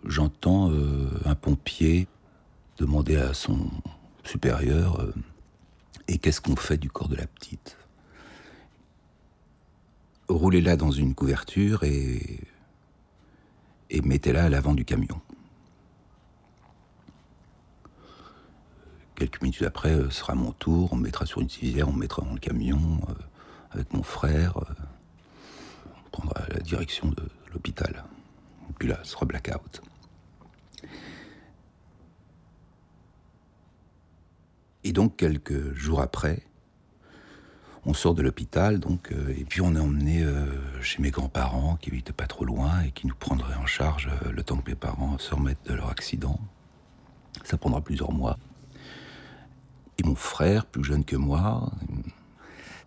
j'entends 0.03 0.71
euh, 0.71 1.07
un 1.23 1.35
pompier 1.35 2.09
demander 2.77 3.17
à 3.17 3.33
son 3.33 3.69
supérieur 4.23 4.99
euh, 4.99 5.13
Et 6.07 6.17
qu'est-ce 6.17 6.41
qu'on 6.41 6.55
fait 6.55 6.77
du 6.77 6.89
corps 6.89 7.09
de 7.09 7.15
la 7.15 7.27
petite? 7.27 7.77
Roulez-la 10.27 10.77
dans 10.77 10.91
une 10.91 11.13
couverture 11.13 11.83
et, 11.83 12.39
et 13.89 14.01
mettez-la 14.01 14.45
à 14.45 14.49
l'avant 14.49 14.73
du 14.73 14.85
camion. 14.85 15.21
Quelques 19.15 19.41
minutes 19.41 19.61
après, 19.61 19.95
ce 19.95 20.09
sera 20.09 20.33
mon 20.33 20.51
tour, 20.53 20.91
on 20.91 20.95
me 20.95 21.03
mettra 21.03 21.25
sur 21.25 21.41
une 21.41 21.49
civière, 21.49 21.87
on 21.87 21.93
me 21.93 21.99
mettra 21.99 22.23
dans 22.23 22.33
le 22.33 22.39
camion 22.39 22.99
euh, 23.09 23.13
avec 23.71 23.93
mon 23.93 24.03
frère. 24.03 24.57
on 24.57 26.09
prendra 26.09 26.45
la 26.49 26.59
direction 26.59 27.09
de 27.09 27.23
l'hôpital. 27.53 28.03
Puis 28.79 28.87
là, 28.87 28.99
ce 29.03 29.11
sera 29.11 29.25
blackout. 29.25 29.81
Et 34.83 34.91
donc, 34.91 35.15
quelques 35.15 35.73
jours 35.73 36.01
après, 36.01 36.43
on 37.85 37.93
sort 37.93 38.13
de 38.13 38.21
l'hôpital, 38.21 38.79
donc, 38.79 39.11
euh, 39.11 39.33
et 39.37 39.43
puis 39.43 39.61
on 39.61 39.75
est 39.75 39.79
emmené 39.79 40.23
euh, 40.23 40.45
chez 40.81 41.01
mes 41.01 41.11
grands-parents 41.11 41.77
qui 41.81 41.89
habitent 41.89 42.13
pas 42.13 42.27
trop 42.27 42.45
loin 42.45 42.81
et 42.81 42.91
qui 42.91 43.07
nous 43.07 43.15
prendraient 43.15 43.55
en 43.55 43.65
charge 43.65 44.09
euh, 44.23 44.31
le 44.31 44.43
temps 44.43 44.57
que 44.57 44.69
mes 44.69 44.75
parents 44.75 45.17
se 45.17 45.33
remettent 45.35 45.67
de 45.67 45.73
leur 45.73 45.89
accident. 45.89 46.39
Ça 47.43 47.57
prendra 47.57 47.81
plusieurs 47.81 48.13
mois. 48.13 48.37
Et 49.97 50.03
mon 50.03 50.15
frère, 50.15 50.65
plus 50.65 50.83
jeune 50.83 51.03
que 51.03 51.17
moi, 51.17 51.71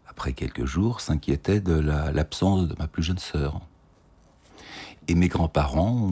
après 0.08 0.32
quelques 0.32 0.64
jours, 0.64 1.00
s'inquiétait 1.00 1.60
de 1.60 1.74
l'absence 1.74 2.68
de 2.68 2.74
ma 2.78 2.88
plus 2.88 3.02
jeune 3.02 3.18
sœur. 3.18 3.60
Et 5.08 5.14
mes 5.14 5.28
grands-parents 5.28 6.10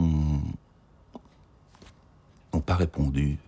n'ont 2.53 2.61
pas 2.61 2.75
répondu. 2.75 3.39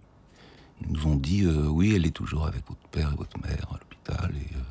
Ils 0.81 0.91
nous 0.91 1.07
ont 1.07 1.15
dit 1.15 1.43
euh, 1.45 1.67
oui, 1.67 1.93
elle 1.95 2.05
est 2.05 2.11
toujours 2.11 2.47
avec 2.47 2.67
votre 2.67 2.87
père 2.89 3.11
et 3.11 3.15
votre 3.15 3.39
mère 3.39 3.67
à 3.71 3.77
l'hôpital 3.79 4.31
et 4.35 4.55
euh, 4.55 4.61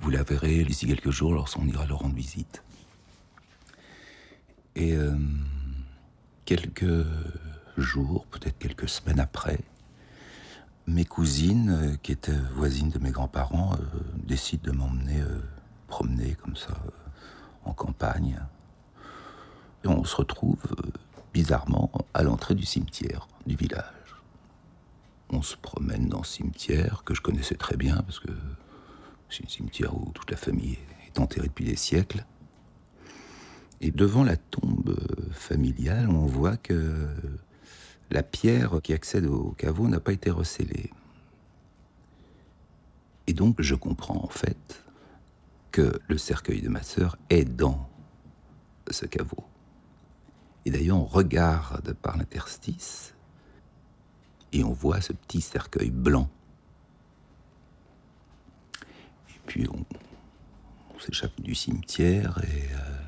vous 0.00 0.10
la 0.10 0.22
verrez 0.22 0.64
d'ici 0.64 0.86
quelques 0.86 1.10
jours 1.10 1.32
lorsqu'on 1.32 1.66
ira 1.66 1.86
leur 1.86 2.00
rendre 2.00 2.14
visite. 2.14 2.62
Et 4.76 4.94
euh, 4.94 5.14
quelques 6.44 7.06
jours, 7.76 8.26
peut-être 8.26 8.58
quelques 8.58 8.88
semaines 8.88 9.20
après, 9.20 9.58
mes 10.86 11.04
cousines, 11.04 11.98
qui 12.02 12.12
étaient 12.12 12.38
voisines 12.54 12.90
de 12.90 12.98
mes 12.98 13.10
grands-parents, 13.10 13.76
décident 14.14 14.72
de 14.72 14.76
m'emmener 14.76 15.22
promener 15.86 16.34
comme 16.34 16.56
ça 16.56 16.74
en 17.64 17.72
campagne. 17.72 18.40
Et 19.84 19.88
on 19.88 20.04
se 20.04 20.16
retrouve 20.16 20.62
bizarrement 21.32 21.90
à 22.14 22.22
l'entrée 22.22 22.54
du 22.54 22.64
cimetière 22.64 23.28
du 23.46 23.56
village 23.56 23.99
on 25.32 25.42
se 25.42 25.56
promène 25.56 26.08
dans 26.08 26.22
ce 26.22 26.36
cimetière 26.36 27.02
que 27.04 27.14
je 27.14 27.20
connaissais 27.20 27.54
très 27.54 27.76
bien 27.76 27.96
parce 27.96 28.20
que 28.20 28.32
c'est 29.28 29.44
un 29.44 29.48
cimetière 29.48 29.96
où 29.96 30.10
toute 30.12 30.30
la 30.30 30.36
famille 30.36 30.78
est 31.06 31.18
enterrée 31.20 31.48
depuis 31.48 31.64
des 31.64 31.76
siècles. 31.76 32.24
Et 33.80 33.90
devant 33.90 34.24
la 34.24 34.36
tombe 34.36 34.96
familiale, 35.32 36.08
on 36.10 36.26
voit 36.26 36.56
que 36.56 37.08
la 38.10 38.22
pierre 38.22 38.80
qui 38.82 38.92
accède 38.92 39.26
au 39.26 39.52
caveau 39.52 39.88
n'a 39.88 40.00
pas 40.00 40.12
été 40.12 40.30
recellée. 40.30 40.90
Et 43.26 43.32
donc 43.32 43.62
je 43.62 43.74
comprends 43.74 44.22
en 44.22 44.28
fait 44.28 44.84
que 45.70 46.00
le 46.08 46.18
cercueil 46.18 46.60
de 46.60 46.68
ma 46.68 46.82
sœur 46.82 47.16
est 47.30 47.44
dans 47.44 47.88
ce 48.90 49.06
caveau. 49.06 49.44
Et 50.64 50.70
d'ailleurs, 50.70 50.98
on 50.98 51.04
regarde 51.04 51.94
par 51.94 52.16
l'interstice 52.16 53.14
et 54.52 54.64
on 54.64 54.72
voit 54.72 55.00
ce 55.00 55.12
petit 55.12 55.40
cercueil 55.40 55.90
blanc. 55.90 56.28
Et 59.30 59.40
puis 59.46 59.66
on, 59.72 59.84
s'échappe 60.98 61.40
du 61.40 61.54
cimetière 61.54 62.38
et, 62.44 62.74
euh, 62.74 63.06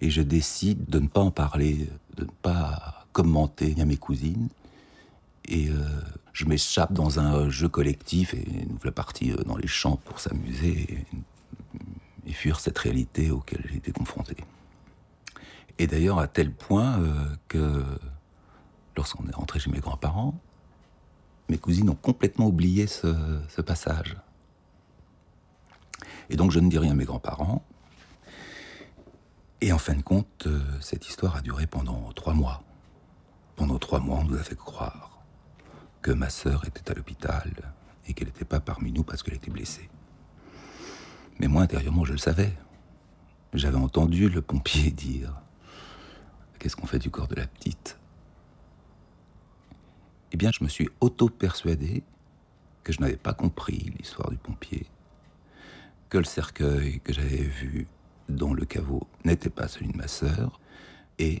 et, 0.00 0.10
je 0.10 0.20
décide 0.20 0.86
de 0.86 0.98
ne 0.98 1.06
pas 1.06 1.20
en 1.20 1.30
parler, 1.30 1.88
de 2.16 2.24
ne 2.24 2.30
pas 2.42 3.06
commenter 3.12 3.76
à 3.80 3.84
mes 3.84 3.96
cousines. 3.96 4.48
et 5.44 5.68
euh, 5.68 6.00
je 6.32 6.46
m'échappe 6.46 6.92
dans 6.92 7.20
un 7.20 7.48
jeu 7.48 7.68
collectif 7.68 8.34
et 8.34 8.44
nous 8.68 8.76
voilà 8.80 8.90
partis 8.90 9.30
euh, 9.30 9.36
dans 9.44 9.56
les 9.56 9.68
champs 9.68 9.96
pour 9.96 10.18
s'amuser 10.18 11.06
et, 12.26 12.32
fuir 12.32 12.58
cette 12.58 12.78
réalité 12.78 13.30
auquel 13.30 13.64
été 13.76 13.92
confronté. 13.92 14.36
Et 15.78 15.86
d'ailleurs 15.86 16.18
à 16.18 16.26
tel 16.26 16.50
point 16.50 17.00
que 17.46 17.84
lorsqu'on 18.96 19.28
est 19.28 19.34
rentré 19.34 19.60
chez 19.60 19.70
mes 19.70 19.78
grands-parents, 19.78 20.34
mes 21.48 21.58
cousines 21.58 21.90
ont 21.90 21.94
complètement 21.94 22.46
oublié 22.46 22.86
ce 22.86 23.60
passage. 23.60 24.16
Et 26.30 26.36
donc 26.36 26.50
je 26.50 26.60
ne 26.60 26.68
dis 26.68 26.78
rien 26.78 26.92
à 26.92 26.94
mes 26.94 27.04
grands-parents. 27.04 27.62
Et 29.60 29.72
en 29.72 29.78
fin 29.78 29.94
de 29.94 30.02
compte, 30.02 30.46
euh, 30.46 30.60
cette 30.80 31.08
histoire 31.08 31.36
a 31.36 31.40
duré 31.40 31.66
pendant 31.66 32.12
trois 32.12 32.34
mois. 32.34 32.62
Pendant 33.56 33.78
trois 33.78 34.00
mois, 34.00 34.18
on 34.18 34.24
nous 34.24 34.36
a 34.36 34.42
fait 34.42 34.56
croire 34.56 35.22
que 36.02 36.10
ma 36.10 36.28
sœur 36.28 36.66
était 36.66 36.90
à 36.90 36.94
l'hôpital 36.94 37.50
et 38.06 38.12
qu'elle 38.12 38.28
n'était 38.28 38.44
pas 38.44 38.60
parmi 38.60 38.92
nous 38.92 39.04
parce 39.04 39.22
qu'elle 39.22 39.34
était 39.34 39.50
blessée. 39.50 39.88
Mais 41.40 41.48
moi, 41.48 41.62
intérieurement, 41.62 42.04
je 42.04 42.12
le 42.12 42.18
savais. 42.18 42.52
J'avais 43.54 43.78
entendu 43.78 44.28
le 44.28 44.42
pompier 44.42 44.90
dire 44.90 45.34
Qu'est-ce 46.58 46.76
qu'on 46.76 46.86
fait 46.86 46.98
du 46.98 47.10
corps 47.10 47.28
de 47.28 47.36
la 47.36 47.46
petite? 47.46 47.98
Eh 50.34 50.36
bien, 50.36 50.50
je 50.50 50.64
me 50.64 50.68
suis 50.68 50.88
auto-persuadé 51.00 52.02
que 52.82 52.92
je 52.92 53.00
n'avais 53.00 53.16
pas 53.16 53.34
compris 53.34 53.94
l'histoire 53.96 54.30
du 54.30 54.36
pompier 54.36 54.84
que 56.10 56.18
le 56.18 56.24
cercueil 56.24 56.98
que 57.04 57.12
j'avais 57.12 57.44
vu 57.44 57.86
dans 58.28 58.52
le 58.52 58.64
caveau 58.64 59.06
n'était 59.24 59.48
pas 59.48 59.68
celui 59.68 59.92
de 59.92 59.96
ma 59.96 60.08
sœur, 60.08 60.58
et 61.20 61.40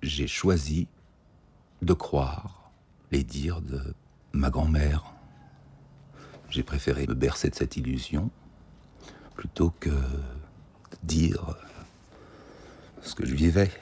j'ai 0.00 0.28
choisi 0.28 0.86
de 1.82 1.92
croire 1.92 2.70
les 3.10 3.24
dires 3.24 3.62
de 3.62 3.96
ma 4.32 4.48
grand-mère. 4.48 5.12
J'ai 6.50 6.62
préféré 6.62 7.08
me 7.08 7.14
bercer 7.14 7.50
de 7.50 7.56
cette 7.56 7.76
illusion 7.76 8.30
plutôt 9.34 9.70
que 9.80 9.90
dire 11.02 11.56
ce 13.02 13.16
que 13.16 13.26
je 13.26 13.34
vivais. 13.34 13.72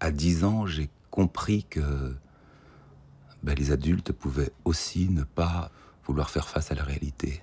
À 0.00 0.10
dix 0.10 0.44
ans, 0.44 0.66
j'ai 0.66 0.90
compris 1.10 1.64
que 1.64 2.14
ben, 3.42 3.54
les 3.54 3.70
adultes 3.70 4.12
pouvaient 4.12 4.52
aussi 4.64 5.08
ne 5.08 5.22
pas 5.22 5.70
vouloir 6.04 6.30
faire 6.30 6.48
face 6.48 6.72
à 6.72 6.74
la 6.74 6.82
réalité. 6.82 7.42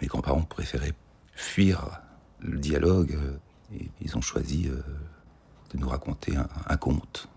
mes 0.00 0.06
grands-parents 0.06 0.42
préféraient 0.42 0.94
fuir 1.34 2.00
le 2.40 2.58
dialogue 2.58 3.14
euh, 3.14 3.36
et 3.74 3.90
ils 4.00 4.16
ont 4.16 4.20
choisi 4.20 4.68
euh, 4.68 4.80
de 5.72 5.78
nous 5.78 5.88
raconter 5.88 6.36
un 6.36 6.76
conte. 6.76 7.28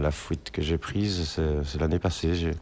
La 0.00 0.10
fuite 0.10 0.50
que 0.50 0.62
j'ai 0.62 0.78
prise, 0.78 1.38
c'est 1.64 1.80
l'année 1.80 1.98
passée. 1.98 2.52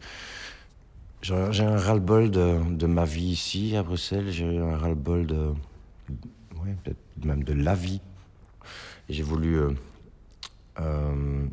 J'ai 1.21 1.33
un 1.33 1.77
ras-le-bol 1.77 2.31
de, 2.31 2.85
ma 2.85 3.05
vie 3.05 3.31
ici, 3.31 3.75
à 3.75 3.83
Bruxelles. 3.83 4.31
J'ai 4.31 4.57
un 4.57 4.77
ras-le-bol 4.77 5.25
de. 5.25 5.53
même 7.23 7.43
de 7.43 7.53
la 7.53 7.75
vie. 7.75 8.01
J'ai 9.09 9.23
voulu 9.23 9.55
euh, 9.55 9.71
euh, 10.79 11.45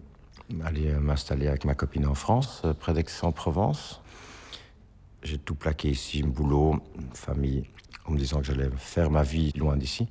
aller 0.62 0.92
m'installer 0.92 1.48
avec 1.48 1.64
ma 1.64 1.74
copine 1.74 2.06
en 2.06 2.14
France, 2.14 2.62
près 2.78 2.92
d'Aix-en-Provence. 2.92 4.02
J'ai 5.22 5.38
tout 5.38 5.54
plaqué 5.54 5.88
ici, 5.88 6.22
boulot, 6.22 6.76
famille, 7.14 7.64
en 8.04 8.12
me 8.12 8.18
disant 8.18 8.40
que 8.40 8.44
j'allais 8.44 8.70
faire 8.76 9.10
ma 9.10 9.22
vie 9.22 9.52
loin 9.56 9.76
d'ici. 9.76 10.06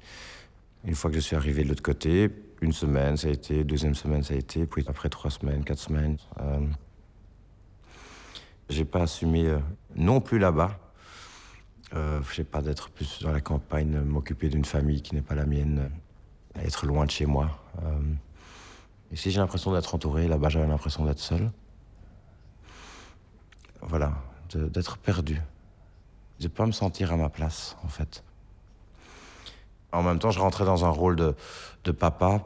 Une 0.84 0.96
fois 0.96 1.10
que 1.10 1.16
je 1.16 1.22
suis 1.22 1.36
arrivé 1.36 1.64
de 1.64 1.70
l'autre 1.70 1.84
côté, 1.84 2.30
une 2.62 2.72
semaine, 2.72 3.18
ça 3.18 3.28
a 3.28 3.32
été, 3.32 3.64
deuxième 3.64 3.96
semaine, 3.96 4.24
ça 4.24 4.34
a 4.34 4.38
été, 4.38 4.66
puis 4.66 4.84
après 4.88 5.10
trois 5.10 5.32
semaines, 5.32 5.64
quatre 5.64 5.80
semaines. 5.80 6.18
Euh, 6.40 6.60
j'ai 8.70 8.86
pas 8.86 9.04
assumé 9.04 9.48
euh, 9.48 9.60
non 9.96 10.22
plus 10.22 10.40
là-bas. 10.40 10.80
Euh, 11.94 12.22
je 12.28 12.36
sais 12.36 12.44
pas 12.44 12.62
d'être 12.62 12.90
plus 12.90 13.22
dans 13.22 13.32
la 13.32 13.42
campagne, 13.42 14.00
m'occuper 14.02 14.50
d'une 14.50 14.66
famille 14.66 15.02
qui 15.02 15.14
n'est 15.14 15.22
pas 15.22 15.36
la 15.36 15.46
mienne, 15.46 15.92
être 16.56 16.86
loin 16.86 17.06
de 17.06 17.12
chez 17.12 17.26
moi. 17.26 17.60
Euh, 17.84 18.00
ici, 19.12 19.32
j'ai 19.32 19.40
l'impression 19.40 19.72
d'être 19.72 19.94
entouré, 19.94 20.28
là-bas, 20.28 20.50
j'avais 20.50 20.68
l'impression 20.68 21.06
d'être 21.06 21.20
seul. 21.20 21.52
Voilà, 23.82 24.14
d'être 24.56 24.98
perdu, 24.98 25.40
de 26.40 26.48
pas 26.48 26.66
me 26.66 26.72
sentir 26.72 27.14
à 27.14 27.18
ma 27.18 27.30
place, 27.30 27.78
en 27.84 27.88
fait. 27.88 28.24
En 29.96 30.04
même 30.04 30.20
temps, 30.20 30.32
je 30.32 30.40
rentrais 30.40 30.66
dans 30.66 30.86
un 30.86 30.90
rôle 30.90 31.16
de, 31.16 31.92
papa. 31.92 32.42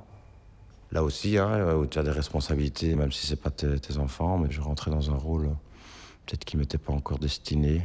Là 0.92 1.04
aussi, 1.04 1.38
hein, 1.38 1.76
où 1.76 1.86
tu 1.86 2.00
as 2.00 2.04
des 2.04 2.12
responsabilités, 2.12 2.96
même 2.96 3.12
si 3.12 3.28
c'est 3.28 3.42
pas 3.42 3.50
tes, 3.50 3.98
enfants, 3.98 4.38
mais 4.38 4.52
je 4.52 4.62
rentrais 4.62 4.92
dans 4.92 5.12
un 5.12 5.18
rôle 5.18 5.50
peut-être 6.26 6.46
qui 6.46 6.58
m'était 6.58 6.78
pas 6.78 6.94
encore 6.94 7.20
destiné, 7.20 7.82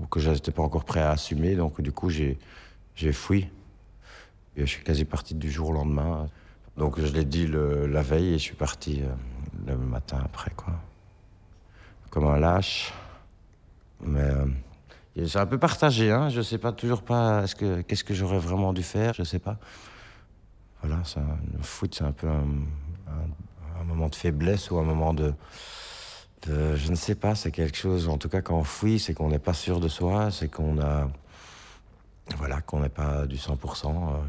ou 0.00 0.06
que 0.06 0.20
je 0.20 0.30
n'étais 0.30 0.52
pas 0.52 0.62
encore 0.62 0.84
prêt 0.84 1.00
à 1.00 1.10
assumer. 1.10 1.56
Donc, 1.56 1.80
du 1.80 1.92
coup, 1.92 2.10
j'ai, 2.10 2.38
j'ai 2.94 3.12
fui. 3.12 3.48
Et 4.56 4.62
je 4.62 4.66
suis 4.66 4.84
quasi 4.84 5.04
parti 5.04 5.34
du 5.34 5.50
jour 5.50 5.70
au 5.70 5.72
lendemain. 5.72 6.28
Donc, 6.76 7.00
je 7.00 7.12
l'ai 7.12 7.24
dit 7.24 7.46
la 7.48 8.02
veille 8.02 8.34
et 8.34 8.38
je 8.38 8.42
suis 8.42 8.56
parti 8.56 9.02
euh, 9.02 9.08
le 9.66 9.76
matin 9.76 10.20
après, 10.24 10.52
quoi. 10.56 10.74
Comme 12.10 12.26
un 12.26 12.38
lâche. 12.38 12.92
Mais. 14.00 14.20
Euh, 14.20 14.46
c'est 15.26 15.38
un 15.38 15.46
peu 15.46 15.58
partagé, 15.58 16.12
hein. 16.12 16.28
Je 16.28 16.40
sais 16.42 16.58
pas 16.58 16.72
toujours 16.72 17.02
pas 17.02 17.46
ce 17.46 17.54
que 17.54 17.80
qu'est-ce 17.80 18.04
que 18.04 18.14
j'aurais 18.14 18.38
vraiment 18.38 18.72
dû 18.72 18.82
faire, 18.82 19.14
je 19.14 19.24
sais 19.24 19.38
pas. 19.38 19.56
Voilà, 20.82 21.02
ça, 21.04 21.20
le 21.56 21.62
foot, 21.62 21.94
c'est 21.94 22.04
un 22.04 22.12
peu 22.12 22.28
un, 22.28 23.84
moment 23.84 24.08
de 24.08 24.14
faiblesse 24.14 24.70
ou 24.70 24.78
un 24.78 24.84
moment 24.84 25.14
de, 25.14 25.32
je 26.46 26.90
ne 26.90 26.94
sais 26.94 27.14
pas, 27.14 27.34
c'est 27.34 27.50
quelque 27.50 27.76
chose. 27.76 28.08
En 28.08 28.18
tout 28.18 28.28
cas, 28.28 28.42
quand 28.42 28.58
on 28.58 28.64
fouille, 28.64 28.98
c'est 28.98 29.14
qu'on 29.14 29.28
n'est 29.28 29.38
pas 29.38 29.54
sûr 29.54 29.80
de 29.80 29.88
soi, 29.88 30.30
c'est 30.30 30.48
qu'on 30.48 30.80
a, 30.80 31.08
voilà, 32.36 32.60
qu'on 32.60 32.80
n'est 32.80 32.88
pas 32.88 33.26
du 33.26 33.36
100%. 33.36 34.20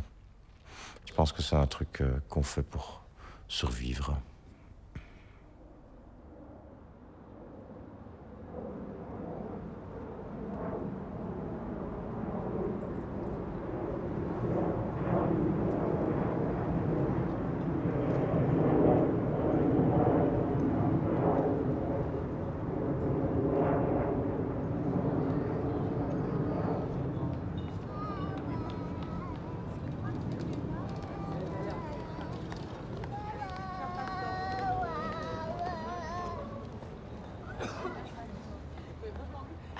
Je 1.06 1.14
pense 1.14 1.32
que 1.34 1.42
c'est 1.42 1.56
un 1.56 1.68
truc 1.68 2.02
qu'on 2.30 2.44
fait 2.44 2.64
pour 2.64 3.02
survivre. 3.48 4.16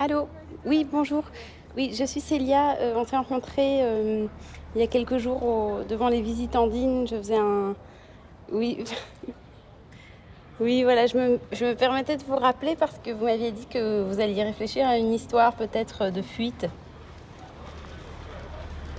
Allô 0.00 0.30
Oui, 0.64 0.79
bonjour. 0.92 1.24
Oui, 1.76 1.92
je 1.94 2.04
suis 2.04 2.20
Célia. 2.20 2.76
Euh, 2.78 2.94
on 2.96 3.04
s'est 3.04 3.16
rencontrés 3.16 3.80
euh, 3.82 4.26
il 4.74 4.80
y 4.80 4.84
a 4.84 4.86
quelques 4.86 5.18
jours 5.18 5.80
devant 5.88 6.08
les 6.08 6.20
visites 6.20 6.56
andines. 6.56 7.06
Je 7.08 7.16
faisais 7.16 7.36
un. 7.36 7.74
Oui. 8.52 8.84
oui, 10.60 10.82
voilà, 10.82 11.06
je 11.06 11.16
me, 11.16 11.74
permettais 11.74 12.16
de 12.16 12.24
vous 12.24 12.36
rappeler 12.36 12.76
parce 12.76 12.98
que 12.98 13.10
vous 13.10 13.24
m'aviez 13.24 13.52
dit 13.52 13.66
que 13.66 14.02
vous 14.02 14.20
alliez 14.20 14.42
réfléchir 14.42 14.86
à 14.86 14.98
une 14.98 15.12
histoire 15.12 15.54
peut-être 15.54 16.10
de 16.10 16.22
fuite. 16.22 16.66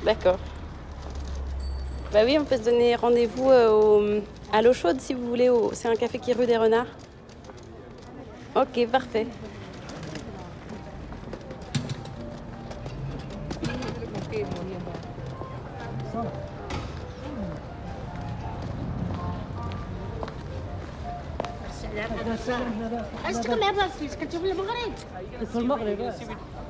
D'accord. 0.04 0.40
Bah 2.12 2.22
oui, 2.26 2.38
on 2.40 2.44
peut 2.44 2.58
se 2.58 2.64
donner 2.64 2.96
rendez-vous 2.96 3.50
euh, 3.50 4.20
à 4.52 4.62
l'eau 4.62 4.74
chaude 4.74 5.00
si 5.00 5.14
vous 5.14 5.28
voulez. 5.28 5.50
C'est 5.74 5.88
un 5.88 5.96
café 5.96 6.20
qui 6.20 6.32
est 6.32 6.34
rue 6.34 6.48
des 6.48 6.58
Renards. 6.58 6.88
Ok, 8.56 8.86
parfait. 8.88 9.28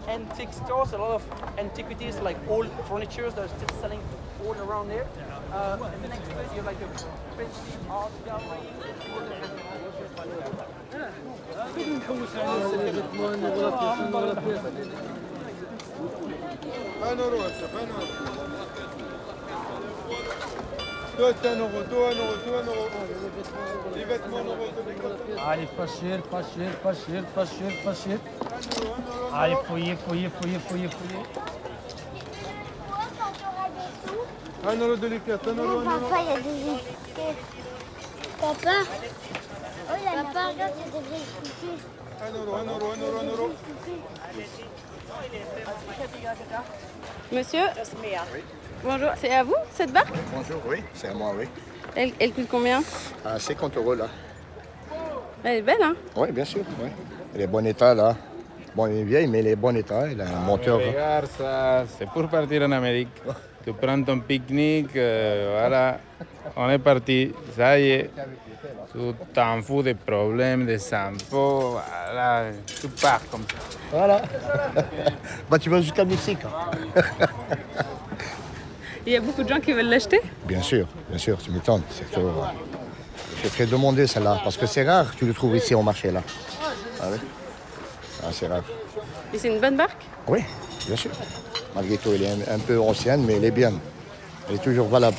Antique 0.08 0.54
stores, 0.54 0.93
a 0.93 0.97
lot 0.97 1.12
of 1.12 1.24
antiquities 1.58 2.19
like 2.19 2.38
old 2.50 2.69
furniture 2.88 3.30
that 3.30 3.45
are 3.45 3.47
still 3.47 3.80
selling 3.80 4.02
all 4.45 4.56
around 4.56 4.89
there. 4.89 5.08
Uh, 5.52 5.78
and 5.93 6.10
next 6.10 6.30
to 6.30 6.39
it, 6.39 6.50
you 6.52 6.62
have 6.62 6.65
like 6.65 6.82
a 6.82 6.88
Prince 7.36 7.60
art 7.89 8.12
gallery. 8.26 8.67
Toi, 21.17 21.34
un 21.43 21.60
euro, 21.60 21.84
toi, 21.89 22.10
un 22.10 22.17
euro, 22.17 22.34
toi, 22.45 22.60
un 22.62 22.67
euro. 22.67 22.88
Les 23.95 24.06
vêtements, 24.06 24.38
un 24.38 24.45
euro. 24.45 24.65
Allez, 25.47 25.65
pas 25.67 25.88
cher, 25.88 26.21
pas 26.24 26.41
cher, 26.41 26.71
pas 26.84 26.93
cher, 26.93 27.24
pas 27.36 27.45
cher, 27.45 27.71
pas 27.84 27.93
cher. 27.93 28.17
Allez, 29.34 29.56
fouillez, 29.67 29.95
fouillez, 29.95 30.30
fouillez, 30.30 30.60
fouillez, 30.60 30.89
fouillez. 30.89 31.24
Un 34.63 34.80
euro 34.80 34.95
de 34.95 35.08
un 35.08 35.56
euro, 35.58 35.80
un 35.80 35.84
euro. 35.84 36.10
Papa, 36.10 36.21
il 36.21 36.28
y 36.28 36.32
a 36.32 36.39
des. 36.39 36.82
Papa 38.39 38.76
Oh, 39.89 39.95
il 39.97 40.04
y 40.04 40.08
a 40.08 40.24
Papa, 40.24 40.47
regarde, 40.47 40.74
il 40.78 40.93
y 40.93 40.97
a 40.97 41.02
des. 41.02 41.82
Un 42.24 42.34
euro, 42.39 42.56
un 42.56 42.67
euro, 42.67 42.91
un 42.91 43.02
euro, 43.02 43.19
un 43.19 43.28
euro. 43.28 43.50
Monsieur 47.32 47.65
Bonjour, 48.84 49.10
c'est 49.17 49.32
à 49.34 49.44
vous 49.44 49.56
cette 49.74 49.91
barque 49.94 50.13
Bonjour, 50.36 50.62
oui, 50.67 50.78
c'est 50.94 51.10
à 51.10 51.13
moi, 51.13 51.34
oui. 51.38 51.46
Elle, 51.96 52.12
elle 52.20 52.32
coûte 52.34 52.48
combien 52.50 52.82
À 53.26 53.38
50 53.38 53.78
euros 53.78 53.94
là. 53.96 54.08
Elle 55.44 55.58
est 55.58 55.62
belle, 55.62 55.82
hein 55.84 55.96
Oui, 56.15 56.32
bien 56.32 56.46
sûr, 56.46 56.62
oui. 56.82 56.89
Elle 57.36 57.41
est 57.41 57.48
bon 57.48 57.65
état 57.65 57.94
là. 57.94 58.15
Bon, 58.76 58.88
elle 58.88 58.98
est 59.00 59.04
vieille, 59.04 59.28
mais 59.28 59.39
elle 59.39 59.48
est 59.48 59.56
bon 59.56 59.76
état. 59.76 60.08
Elle 60.10 60.22
a 60.22 60.26
un 60.26 60.39
moteur. 60.46 60.80
Regarde 60.80 61.28
ça, 61.38 61.84
c'est 61.98 62.10
pour 62.10 62.28
partir 62.30 62.62
en 62.63 62.72
Amérique. 62.72 63.10
Tu 63.63 63.72
prends 63.74 64.02
ton 64.02 64.20
pique-nique, 64.20 64.96
euh, 64.96 65.56
voilà, 65.60 66.00
on 66.56 66.67
est 66.67 66.80
parti, 66.80 67.32
ça 67.56 67.80
y 67.80 67.91
est. 67.91 68.10
Tu 68.91 68.98
t'en 69.32 69.62
fous 69.62 69.84
des 69.84 69.94
problèmes, 69.94 70.65
des 70.65 70.91
impôts, 70.91 71.78
voilà, 71.78 72.46
tu 72.65 72.88
pars 72.88 73.22
comme 73.30 73.44
ça. 73.44 73.78
Voilà. 73.91 74.20
bah, 75.48 75.60
tu 75.60 75.70
vas 75.70 75.80
jusqu'à 75.80 76.04
Mexique. 76.04 76.39
hein. 76.44 77.02
Il 79.05 79.13
y 79.13 79.15
a 79.15 79.19
beaucoup 79.21 79.43
de 79.43 79.49
gens 79.49 79.59
qui 79.59 79.73
veulent 79.73 79.89
l'acheter 79.89 80.21
Bien 80.45 80.61
sûr, 80.61 80.85
bien 81.09 81.17
sûr, 81.17 81.37
tu 81.41 81.49
m'étonnes. 81.51 81.81
C'est 81.89 82.17
euh, 82.17 83.49
très 83.53 83.65
demandé 83.65 84.05
celle-là, 84.05 84.39
parce 84.43 84.57
que 84.57 84.65
c'est 84.67 84.83
rare 84.83 85.11
que 85.11 85.17
tu 85.17 85.25
le 85.25 85.33
trouves 85.33 85.55
ici 85.55 85.73
au 85.73 85.81
marché 85.81 86.11
là. 86.11 86.21
Ah 87.01 87.05
oui 87.11 87.17
Ah, 88.23 88.27
c'est 88.31 88.47
rare. 88.47 88.63
Et 89.33 89.39
c'est 89.39 89.47
une 89.47 89.59
bonne 89.59 89.75
barque 89.75 90.05
Oui, 90.27 90.43
bien 90.85 90.95
sûr. 90.95 91.11
Malgré 91.73 91.97
tout, 91.97 92.11
elle 92.13 92.23
est 92.23 92.31
un, 92.31 92.55
un 92.55 92.59
peu 92.59 92.79
ancienne, 92.79 93.23
mais 93.25 93.33
elle 93.37 93.45
est 93.45 93.51
bien. 93.51 93.73
Elle 94.47 94.55
est 94.55 94.63
toujours 94.63 94.87
valable. 94.87 95.17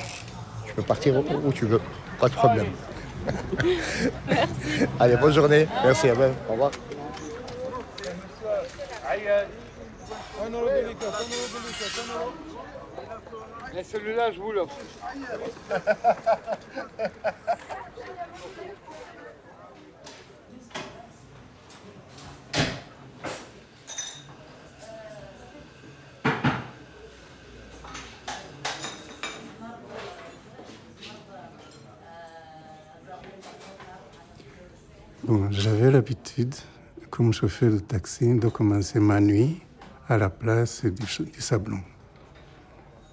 Tu 0.66 0.74
peux 0.74 0.82
partir 0.82 1.16
où, 1.16 1.24
où 1.48 1.52
tu 1.52 1.66
veux, 1.66 1.80
pas 2.20 2.28
de 2.28 2.34
problème. 2.34 2.66
Allez, 5.00 5.16
bonne 5.16 5.32
journée. 5.32 5.66
Merci, 5.84 6.08
à 6.08 6.14
bientôt. 6.14 6.34
Au 6.48 6.52
revoir. 6.52 6.70
Et 13.74 13.84
celui-là, 13.84 14.30
je 14.32 14.38
vous 14.38 14.52
l'offre. 14.52 14.76
Bon, 35.24 35.50
j'avais 35.50 35.90
l'habitude, 35.90 36.54
comme 37.08 37.32
chauffeur 37.32 37.72
de 37.72 37.78
taxi, 37.78 38.38
de 38.38 38.48
commencer 38.48 39.00
ma 39.00 39.18
nuit 39.18 39.62
à 40.08 40.18
la 40.18 40.28
place 40.28 40.84
du 40.84 41.40
Sablon. 41.40 41.80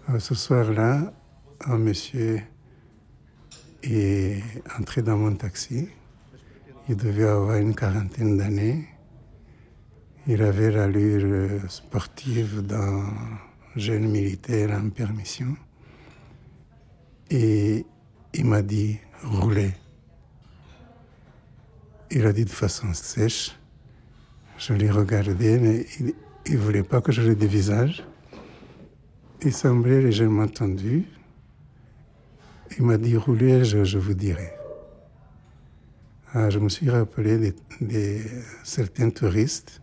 Euh, 0.10 0.18
ce 0.18 0.34
soir-là, 0.34 1.14
un 1.66 1.78
monsieur 1.78 2.42
est 3.84 4.42
entré 4.80 5.04
dans 5.04 5.18
mon 5.18 5.36
taxi. 5.36 5.88
Il 6.88 6.96
devait 6.96 7.28
avoir 7.28 7.58
une 7.58 7.76
quarantaine 7.76 8.38
d'années. 8.38 8.88
Il 10.26 10.42
avait 10.42 10.72
l'allure 10.72 11.22
euh, 11.26 11.60
sportive 11.68 12.62
d'un 12.62 13.04
jeune 13.76 14.08
militaire 14.08 14.72
en 14.72 14.90
permission. 14.90 15.56
Et 17.30 17.86
il 18.34 18.46
m'a 18.46 18.64
dit 18.64 19.00
roulez. 19.24 19.74
Il 22.10 22.26
a 22.26 22.34
dit 22.34 22.46
de 22.46 22.50
façon 22.50 22.94
sèche. 22.94 23.56
Je 24.58 24.74
l'ai 24.74 24.90
regardé, 24.90 25.60
mais 25.60 25.86
il 26.48 26.54
ne 26.56 26.58
voulait 26.58 26.84
pas 26.84 27.00
que 27.00 27.12
je 27.12 27.22
le 27.22 27.36
dévisage. 27.36 28.04
Il 29.42 29.54
semblait 29.54 30.02
légèrement 30.02 30.48
tendu. 30.48 31.06
Il 32.78 32.86
m'a 32.86 32.98
dit 32.98 33.16
roulez, 33.16 33.64
je, 33.64 33.86
je 33.86 33.98
vous 33.98 34.14
dirai. 34.14 34.52
Ah, 36.34 36.50
je 36.50 36.60
me 36.60 36.68
suis 36.68 36.90
rappelé 36.90 37.54
des, 37.80 38.22
certains 38.66 39.10
touristes 39.10 39.82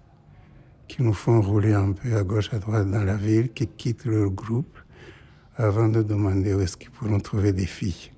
qui 0.87 1.03
nous 1.03 1.15
font 1.15 1.41
rouler 1.41 1.73
un 1.73 1.93
peu 1.93 2.15
à 2.17 2.23
gauche, 2.23 2.53
à 2.53 2.59
droite 2.59 2.91
dans 2.91 3.03
la 3.03 3.17
ville, 3.17 3.51
qui 3.51 3.67
quittent 3.67 4.05
leur 4.05 4.31
groupe 4.31 4.79
avant 5.57 5.89
de 5.89 6.03
demander 6.03 6.53
où 6.53 6.61
est-ce 6.61 6.77
qu'ils 6.77 6.91
pourront 6.91 7.19
trouver 7.19 7.53
des 7.55 7.67
filles. 7.67 8.13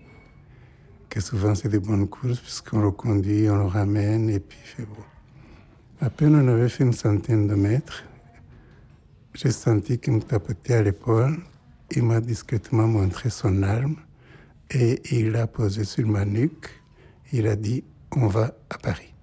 Que 1.09 1.21
souvent 1.21 1.55
c'est 1.55 1.69
des 1.69 1.79
bonnes 1.79 2.09
courses 2.09 2.41
puisqu'on 2.41 2.81
le 2.81 2.91
conduit, 2.91 3.49
on 3.49 3.57
le 3.57 3.67
ramène 3.67 4.29
et 4.29 4.41
puis 4.41 4.59
fait 4.63 4.85
beau. 4.85 5.07
À 6.01 6.11
peine 6.11 6.35
on 6.35 6.49
avait 6.49 6.69
fait 6.69 6.83
une 6.83 6.93
centaine 6.93 7.47
de 7.47 7.55
mètres, 7.55 8.03
j'ai 9.41 9.53
senti 9.53 10.01
qu'il 10.01 10.15
me 10.15 10.21
tapotait 10.21 10.75
à 10.75 10.83
l'épaule. 10.83 11.39
Il 11.93 12.03
m'a 12.03 12.21
discrètement 12.21 12.89
montré 12.89 13.31
son 13.31 13.63
arme 13.63 13.95
et 14.69 15.01
il 15.17 15.37
a 15.37 15.47
posé 15.47 15.85
sur 15.85 16.09
ma 16.09 16.25
nuque. 16.25 16.69
Il 17.33 17.47
a 17.47 17.55
dit 17.55 17.85
On 18.11 18.27
va 18.27 18.53
à 18.69 18.79
Paris. 18.79 19.15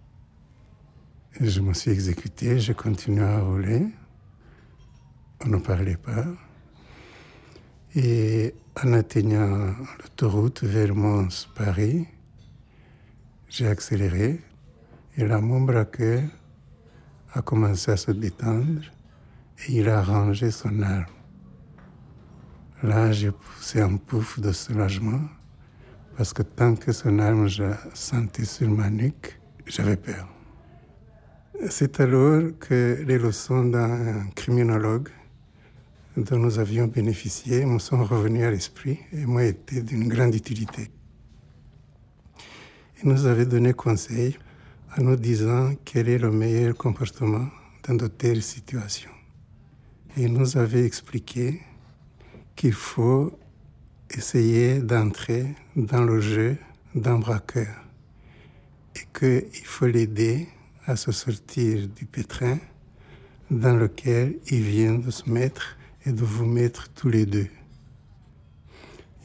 Je 1.42 1.60
me 1.60 1.74
suis 1.74 1.92
exécuté, 1.92 2.60
j'ai 2.60 2.74
continué 2.74 3.26
à 3.26 3.42
rouler. 3.42 3.88
On 5.46 5.50
ne 5.50 5.58
parlait 5.58 5.98
pas. 5.98 6.26
Et 7.94 8.54
en 8.82 8.94
atteignant 8.94 9.76
l'autoroute 10.00 10.64
vers 10.64 10.96
Mons-Paris, 10.96 12.08
j'ai 13.50 13.68
accéléré. 13.68 14.40
Et 15.18 15.26
mon 15.26 15.60
braqueur 15.60 16.22
a 17.34 17.42
commencé 17.42 17.92
à 17.92 17.98
se 17.98 18.12
détendre 18.12 18.95
et 19.60 19.80
il 19.80 19.90
a 19.90 20.02
rangé 20.02 20.52
son 20.52 20.82
arme. 20.82 21.06
Là, 22.84 23.12
j'ai 23.12 23.32
poussé 23.32 23.82
un 23.82 23.98
pouf 23.98 24.40
de 24.40 24.52
soulagement 24.52 25.22
parce 26.18 26.34
que 26.34 26.44
tant 26.44 26.76
que 26.76 26.92
son 26.92 27.20
arme, 27.20 27.48
je 27.48 27.64
sentais 27.94 28.46
sur 28.46 28.70
ma 28.70 28.90
nuque, 28.90 29.40
j'avais 29.66 29.98
peur. 29.98 30.28
C'est 31.70 32.00
alors 32.00 32.44
que 32.60 33.04
les 33.08 33.18
leçons 33.18 33.66
d'un 33.66 34.28
criminologue 34.36 35.10
dont 36.18 36.38
nous 36.38 36.60
avions 36.60 36.88
bénéficié 36.88 37.66
me 37.66 37.80
sont 37.80 38.04
revenues 38.04 38.46
à 38.46 38.52
l'esprit 38.52 39.00
et 39.12 39.26
m'ont 39.26 39.40
été 39.40 39.82
d'une 39.82 40.08
grande 40.08 40.36
utilité. 40.36 40.90
Il 43.04 43.10
nous 43.10 43.26
avait 43.26 43.46
donné 43.46 43.74
conseil 43.74 44.38
en 44.98 45.04
nous 45.04 45.16
disant 45.16 45.72
quel 45.84 46.08
est 46.08 46.18
le 46.18 46.32
meilleur 46.32 46.76
comportement 46.76 47.48
dans 47.88 47.96
de 47.96 48.08
telles 48.08 48.44
situations. 48.44 49.15
Il 50.18 50.32
nous 50.32 50.56
avait 50.56 50.86
expliqué 50.86 51.62
qu'il 52.56 52.72
faut 52.72 53.38
essayer 54.10 54.80
d'entrer 54.80 55.46
dans 55.76 56.04
le 56.06 56.22
jeu 56.22 56.58
d'un 56.94 57.20
braqueur 57.20 57.84
et 58.96 59.02
qu'il 59.14 59.66
faut 59.66 59.88
l'aider 59.88 60.48
à 60.86 60.96
se 60.96 61.12
sortir 61.12 61.90
du 61.90 62.06
pétrin 62.06 62.60
dans 63.52 63.76
lequel 63.76 64.38
il 64.48 64.62
vient 64.62 64.96
de 64.96 65.12
se 65.12 65.30
mettre 65.30 65.76
et 66.06 66.14
de 66.14 66.24
vous 66.24 66.46
mettre 66.46 66.88
tous 66.94 67.10
les 67.10 67.26
deux. 67.26 67.50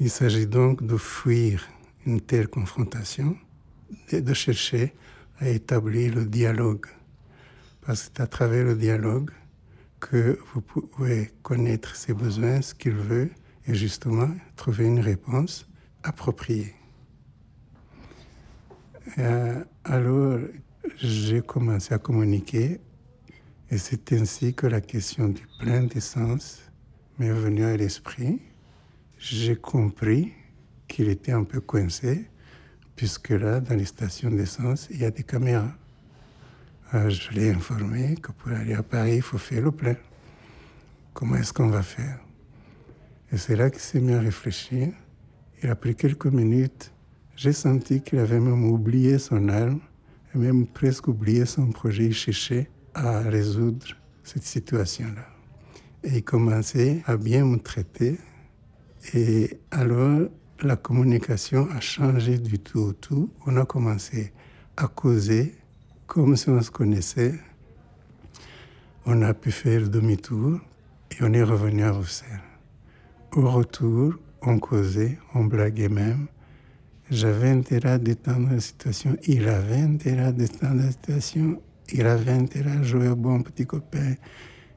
Il 0.01 0.11
s'agit 0.11 0.49
donc 0.49 0.85
de 0.85 0.97
fuir 0.97 1.69
une 2.05 2.21
telle 2.21 2.49
confrontation 2.49 3.37
et 4.09 4.23
de 4.23 4.35
chercher 4.35 4.93
à 5.39 5.51
établir 5.51 6.17
le 6.17 6.25
dialogue. 6.25 6.87
Parce 7.83 8.03
que 8.03 8.11
c'est 8.13 8.21
à 8.21 8.27
travers 8.27 8.65
le 8.65 8.75
dialogue 8.75 9.31
que 10.01 10.39
vous 10.53 10.61
pouvez 10.61 11.31
connaître 11.43 11.95
ses 11.95 12.15
besoins, 12.15 12.63
ce 12.63 12.75
qu'il 12.75 12.95
veut, 12.95 13.31
et 13.67 13.75
justement 13.75 14.31
trouver 14.57 14.87
une 14.87 15.01
réponse 15.01 15.69
appropriée. 16.03 16.75
Euh, 19.19 19.63
alors, 19.85 20.39
j'ai 20.97 21.43
commencé 21.43 21.95
à 21.95 21.99
communiquer, 21.99 22.81
et 23.71 23.79
c'est 23.79 24.13
ainsi 24.13 24.55
que 24.55 24.67
la 24.67 24.81
question 24.81 25.29
du 25.29 25.47
plein 25.61 25.83
d'essence 25.83 26.61
m'est 27.19 27.31
venue 27.31 27.65
à 27.65 27.77
l'esprit. 27.77 28.41
J'ai 29.19 29.57
compris 29.57 30.33
qu'il 30.89 31.09
était 31.09 31.33
un 31.33 31.45
peu 31.45 31.61
coincé, 31.61 32.27
puisque 32.97 33.31
là, 33.31 33.61
dans 33.61 33.75
les 33.77 33.85
stations 33.85 34.31
d'essence, 34.31 34.89
il 34.91 34.99
y 34.99 35.05
a 35.05 35.11
des 35.11 35.23
caméras. 35.23 35.73
Euh, 36.93 37.09
je 37.09 37.31
l'ai 37.31 37.51
informé 37.51 38.17
que 38.17 38.33
pour 38.33 38.51
aller 38.51 38.75
à 38.75 38.83
Paris, 38.83 39.17
il 39.17 39.23
faut 39.23 39.39
faire 39.39 39.63
le 39.63 39.71
plein. 39.71 39.95
Comment 41.15 41.37
est-ce 41.37 41.53
qu'on 41.53 41.69
va 41.69 41.83
faire? 41.83 42.19
Et 43.31 43.37
c'est 43.37 43.55
là 43.55 43.71
qu'il 43.71 43.81
s'est 43.81 44.01
mis 44.01 44.13
à 44.13 44.19
réfléchir. 44.19 44.89
Il 45.63 45.71
a 45.71 45.77
pris 45.77 45.95
quelques 45.95 46.27
minutes. 46.27 46.93
J'ai 47.37 47.53
senti 47.53 48.03
qu'il 48.03 48.19
avait 48.19 48.41
même 48.41 48.65
oublié 48.65 49.21
son 49.21 49.49
arme, 49.49 49.79
et 50.35 50.39
même 50.39 50.67
presque 50.67 51.07
oublié 51.07 51.47
son 51.47 51.69
projet. 51.71 52.07
Il 52.07 52.15
cherchait 52.15 52.69
à 52.93 53.21
résoudre 53.21 53.87
cette 54.25 54.43
situation-là. 54.43 55.27
Et 56.03 56.17
il 56.17 56.25
commençait 56.25 57.03
à 57.07 57.17
bien 57.17 57.45
me 57.45 57.59
traiter. 57.59 58.19
Et 59.15 59.61
alors, 59.71 60.23
la 60.61 60.75
communication 60.75 61.69
a 61.71 61.81
changé 61.81 62.39
du 62.39 62.59
tout 62.59 62.81
au 62.81 62.93
tout. 62.93 63.31
On 63.47 63.57
a 63.57 63.65
commencé 63.65 64.33
à 64.77 64.89
causer 64.89 65.55
comme 66.11 66.35
si 66.35 66.51
on 66.51 66.61
se 66.61 66.73
connaissait. 66.73 67.39
On 69.07 69.23
a 69.23 69.33
pu 69.33 69.53
faire 69.53 69.89
demi-tour 69.89 70.59
et 71.13 71.23
on 71.23 71.33
est 71.33 71.45
revenu 71.45 71.85
à 71.85 71.93
Bruxelles. 71.93 72.43
Au 73.31 73.49
retour, 73.49 74.15
on 74.43 74.59
causait, 74.59 75.19
on 75.37 75.45
blaguait 75.45 75.89
même. 75.89 76.27
J'avais 77.13 77.51
intérêt 77.51 77.91
à 77.91 77.99
détendre 77.99 78.51
la 78.51 78.59
situation. 78.59 79.17
Il 79.29 79.49
avait 79.49 79.83
intérêt 79.83 80.25
à 80.25 80.33
détendre 80.33 80.83
la 80.83 80.91
situation. 80.91 81.63
Il 81.93 82.05
avait 82.05 82.33
intérêt 82.33 82.79
à 82.79 82.83
jouer 82.83 83.07
au 83.07 83.15
bon 83.15 83.43
petit 83.43 83.67
copain. 83.67 84.15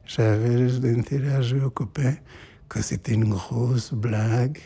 J'avais 0.06 0.88
intérêt 0.88 1.34
à 1.34 1.41
jouer 1.41 1.63
au 1.63 1.72
copain, 1.72 2.13
que 2.69 2.80
c'était 2.84 3.13
une 3.13 3.30
grosse 3.30 3.91
blague. 3.91 4.60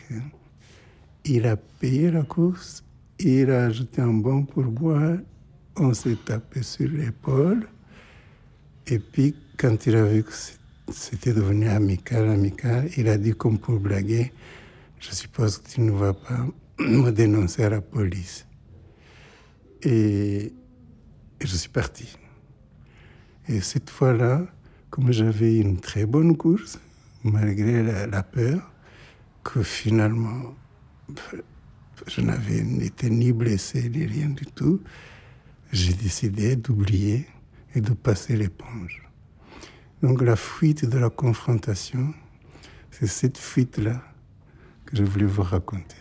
Il 1.24 1.46
a 1.46 1.56
payé 1.56 2.10
la 2.10 2.24
course. 2.24 2.84
Il 3.18 3.50
a 3.52 3.64
ajouté 3.64 4.02
un 4.02 4.12
bon 4.12 4.44
pourboire 4.44 5.16
on 5.78 5.94
s'est 5.94 6.16
tapé 6.24 6.62
sur 6.62 6.88
l'épaule. 6.88 7.68
Et 8.86 8.98
puis, 8.98 9.34
quand 9.56 9.86
il 9.86 9.96
a 9.96 10.04
vu 10.04 10.22
que 10.22 10.32
c'était 10.92 11.32
devenu 11.32 11.68
amical, 11.68 12.28
amical, 12.28 12.88
il 12.96 13.08
a 13.08 13.18
dit 13.18 13.34
comme 13.34 13.58
pour 13.58 13.78
blaguer, 13.78 14.32
je 15.00 15.10
suppose 15.12 15.58
que 15.58 15.68
tu 15.68 15.80
ne 15.80 15.92
vas 15.92 16.14
pas 16.14 16.46
me 16.78 17.10
dénoncer 17.10 17.64
à 17.64 17.70
la 17.70 17.80
police. 17.80 18.46
Et, 19.82 20.52
je 21.40 21.56
suis 21.56 21.68
parti. 21.68 22.16
Et 23.46 23.60
cette 23.60 23.90
fois-là, 23.90 24.46
comme 24.90 25.12
j'avais 25.12 25.56
une 25.58 25.78
très 25.78 26.04
bonne 26.04 26.36
course, 26.36 26.80
malgré 27.22 27.82
la, 27.82 28.06
la 28.08 28.22
peur, 28.24 28.72
que 29.44 29.62
finalement, 29.62 30.56
je 32.06 32.20
n'avais 32.20 32.58
été 32.84 33.08
ni 33.08 33.32
blessé 33.32 33.88
ni 33.88 34.04
rien 34.04 34.30
du 34.30 34.46
tout, 34.46 34.80
j'ai 35.72 35.92
décidé 35.92 36.56
d'oublier 36.56 37.26
et 37.74 37.80
de 37.80 37.92
passer 37.92 38.36
l'éponge. 38.36 39.02
Donc 40.02 40.22
la 40.22 40.36
fuite 40.36 40.84
de 40.84 40.98
la 40.98 41.10
confrontation, 41.10 42.14
c'est 42.90 43.06
cette 43.06 43.38
fuite-là 43.38 44.02
que 44.86 44.96
je 44.96 45.02
voulais 45.02 45.26
vous 45.26 45.42
raconter. 45.42 45.96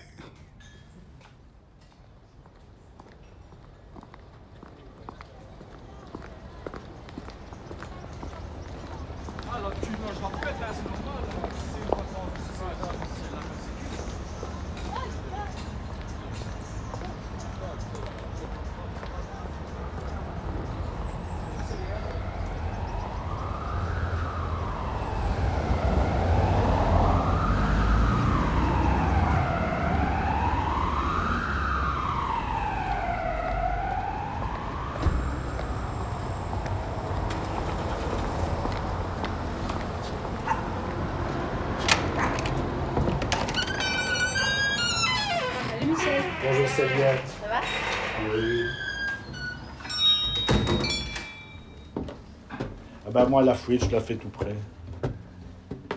Moi 53.37 53.43
la 53.43 53.53
fuite, 53.53 53.85
je 53.85 53.91
la 53.91 54.01
fais 54.01 54.15
tout 54.15 54.29
près. 54.29 54.55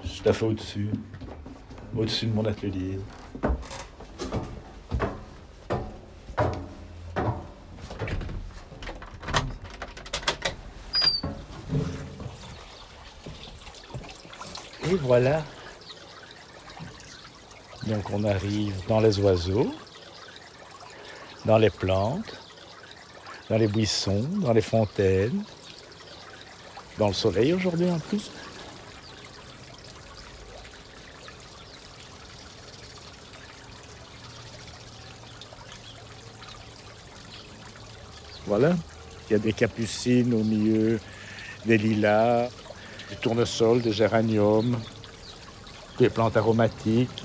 Je 0.04 0.22
la 0.26 0.34
fais 0.34 0.44
au-dessus. 0.44 0.90
Au-dessus 1.96 2.26
de 2.26 2.34
mon 2.34 2.44
atelier. 2.44 2.98
Et 14.84 14.94
voilà. 14.96 15.42
Donc 17.86 18.10
on 18.12 18.22
arrive 18.24 18.74
dans 18.86 19.00
les 19.00 19.18
oiseaux, 19.18 19.72
dans 21.46 21.56
les 21.56 21.70
plantes, 21.70 22.38
dans 23.48 23.56
les 23.56 23.66
buissons, 23.66 24.28
dans 24.42 24.52
les 24.52 24.60
fontaines, 24.60 25.42
dans 27.00 27.08
le 27.08 27.14
soleil 27.14 27.54
aujourd'hui 27.54 27.90
en 27.90 27.98
plus. 27.98 28.30
Voilà, 38.46 38.74
il 39.28 39.32
y 39.32 39.36
a 39.36 39.38
des 39.38 39.54
capucines 39.54 40.34
au 40.34 40.44
milieu, 40.44 41.00
des 41.64 41.78
lilas, 41.78 42.50
du 43.08 43.16
tournesol, 43.16 43.80
des 43.80 43.92
géraniums, 43.92 44.76
des 45.98 46.10
plantes 46.10 46.36
aromatiques. 46.36 47.24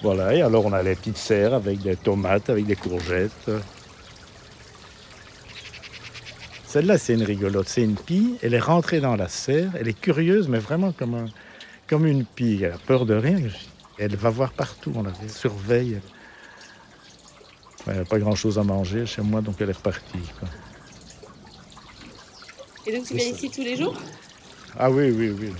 Voilà, 0.00 0.34
et 0.34 0.40
alors 0.40 0.64
on 0.64 0.72
a 0.72 0.82
les 0.82 0.94
petites 0.94 1.18
serres 1.18 1.52
avec 1.52 1.82
des 1.82 1.96
tomates, 1.96 2.48
avec 2.48 2.64
des 2.64 2.76
courgettes. 2.76 3.50
Celle-là, 6.68 6.98
c'est 6.98 7.14
une 7.14 7.22
rigolote, 7.22 7.66
c'est 7.66 7.82
une 7.82 7.94
pie. 7.96 8.34
Elle 8.42 8.52
est 8.52 8.58
rentrée 8.60 9.00
dans 9.00 9.16
la 9.16 9.28
serre, 9.28 9.70
elle 9.80 9.88
est 9.88 9.98
curieuse, 9.98 10.48
mais 10.48 10.58
vraiment 10.58 10.92
comme, 10.92 11.14
un- 11.14 11.30
comme 11.88 12.06
une 12.06 12.26
pie. 12.26 12.60
Elle 12.62 12.72
a 12.72 12.78
peur 12.78 13.06
de 13.06 13.14
rien. 13.14 13.38
Elle 13.98 14.14
va 14.16 14.28
voir 14.28 14.52
partout, 14.52 14.92
on 14.94 15.02
la 15.02 15.12
surveille. 15.28 15.98
Elle 17.86 17.96
n'a 17.96 18.04
pas 18.04 18.18
grand-chose 18.18 18.58
à 18.58 18.64
manger 18.64 19.06
chez 19.06 19.22
moi, 19.22 19.40
donc 19.40 19.56
elle 19.60 19.70
est 19.70 19.78
repartie. 19.78 20.18
quoi. 20.38 20.48
Et 22.86 22.92
donc 22.94 23.06
tu 23.06 23.14
viens 23.14 23.26
ici 23.28 23.50
tous 23.50 23.62
les 23.62 23.74
jours? 23.76 23.94
Ah 24.78 24.90
oui, 24.90 25.10
oui, 25.10 25.30
oui. 25.40 25.50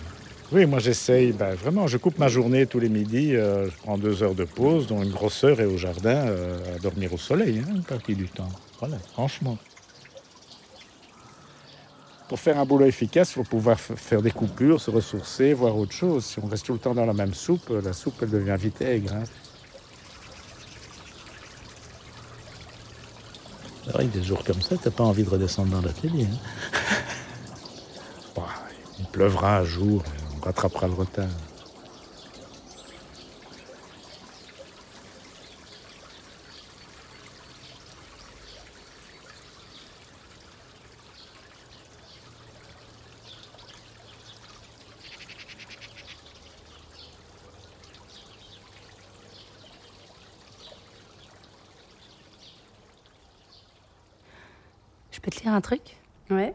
Oui, 0.53 0.67
moi 0.67 0.79
j'essaye, 0.79 1.33
ben, 1.33 1.55
vraiment, 1.55 1.87
je 1.87 1.97
coupe 1.97 2.19
ma 2.19 2.29
journée 2.29 2.67
tous 2.67 2.81
les 2.81 2.89
midis, 2.91 3.35
euh, 3.35 3.67
je 3.71 3.77
prends 3.83 3.97
deux 3.97 4.23
heures 4.23 4.35
de 4.35 4.45
pause, 4.45 4.87
dont 4.87 5.03
une 5.03 5.11
grosse 5.11 5.43
heure 5.45 5.59
est 5.61 5.67
au 5.67 5.77
jardin 5.79 6.27
euh, 6.27 6.77
à 6.77 6.79
dormir 6.79 7.13
au 7.15 7.19
soleil, 7.19 7.63
hein, 7.67 7.71
une 7.77 7.83
partie 7.83 8.15
du 8.15 8.29
temps. 8.29 8.49
Voilà, 8.79 8.99
franchement. 9.13 9.57
Pour 12.29 12.39
faire 12.39 12.59
un 12.59 12.67
boulot 12.67 12.85
efficace, 12.85 13.31
il 13.31 13.35
faut 13.35 13.45
pouvoir 13.45 13.81
faire 13.81 14.21
des 14.21 14.31
coupures, 14.31 14.81
se 14.81 14.91
ressourcer, 14.91 15.55
voir 15.55 15.77
autre 15.77 15.93
chose. 15.93 16.27
Si 16.27 16.39
on 16.39 16.47
reste 16.47 16.67
tout 16.67 16.75
le 16.75 16.79
temps 16.79 16.95
dans 16.95 17.07
la 17.07 17.15
même 17.15 17.33
soupe, 17.33 17.71
euh, 17.71 17.81
la 17.81 17.95
soupe 17.95 18.17
elle 18.23 18.31
devient 18.31 18.57
vite 18.59 18.81
aigre. 18.83 19.15
hein. 19.15 19.23
Avec 23.95 24.11
des 24.11 24.23
jours 24.23 24.45
comme 24.45 24.61
ça, 24.61 24.77
t'as 24.77 24.91
pas 24.91 25.05
envie 25.05 25.25
de 25.25 25.31
redescendre 25.31 25.71
dans 25.73 25.81
l'atelier. 25.81 26.27
hein. 26.31 26.37
Bah, 28.37 28.47
il 28.99 29.07
pleuvra 29.07 29.59
un 29.59 29.65
jour, 29.65 30.03
on 30.37 30.45
rattrapera 30.45 30.87
le 30.87 30.93
retard. 30.95 31.29
Je 55.19 55.23
peux 55.23 55.33
te 55.33 55.43
lire 55.43 55.53
un 55.53 55.61
truc 55.61 55.97
Ouais. 56.31 56.55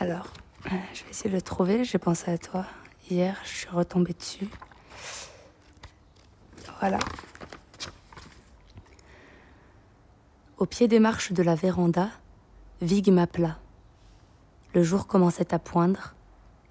Alors, 0.00 0.26
euh, 0.66 0.70
je 0.92 1.04
vais 1.04 1.10
essayer 1.10 1.30
de 1.30 1.36
le 1.36 1.40
trouver. 1.40 1.84
J'ai 1.84 1.98
pensé 1.98 2.28
à 2.28 2.36
toi. 2.36 2.66
Hier, 3.08 3.36
je 3.44 3.48
suis 3.48 3.68
retombée 3.68 4.12
dessus. 4.12 4.48
Voilà. 6.80 6.98
Au 10.58 10.66
pied 10.66 10.88
des 10.88 10.98
marches 10.98 11.30
de 11.30 11.44
la 11.44 11.54
véranda, 11.54 12.08
Vig 12.80 13.08
m'appela. 13.12 13.60
Le 14.74 14.82
jour 14.82 15.06
commençait 15.06 15.54
à 15.54 15.60
poindre. 15.60 16.16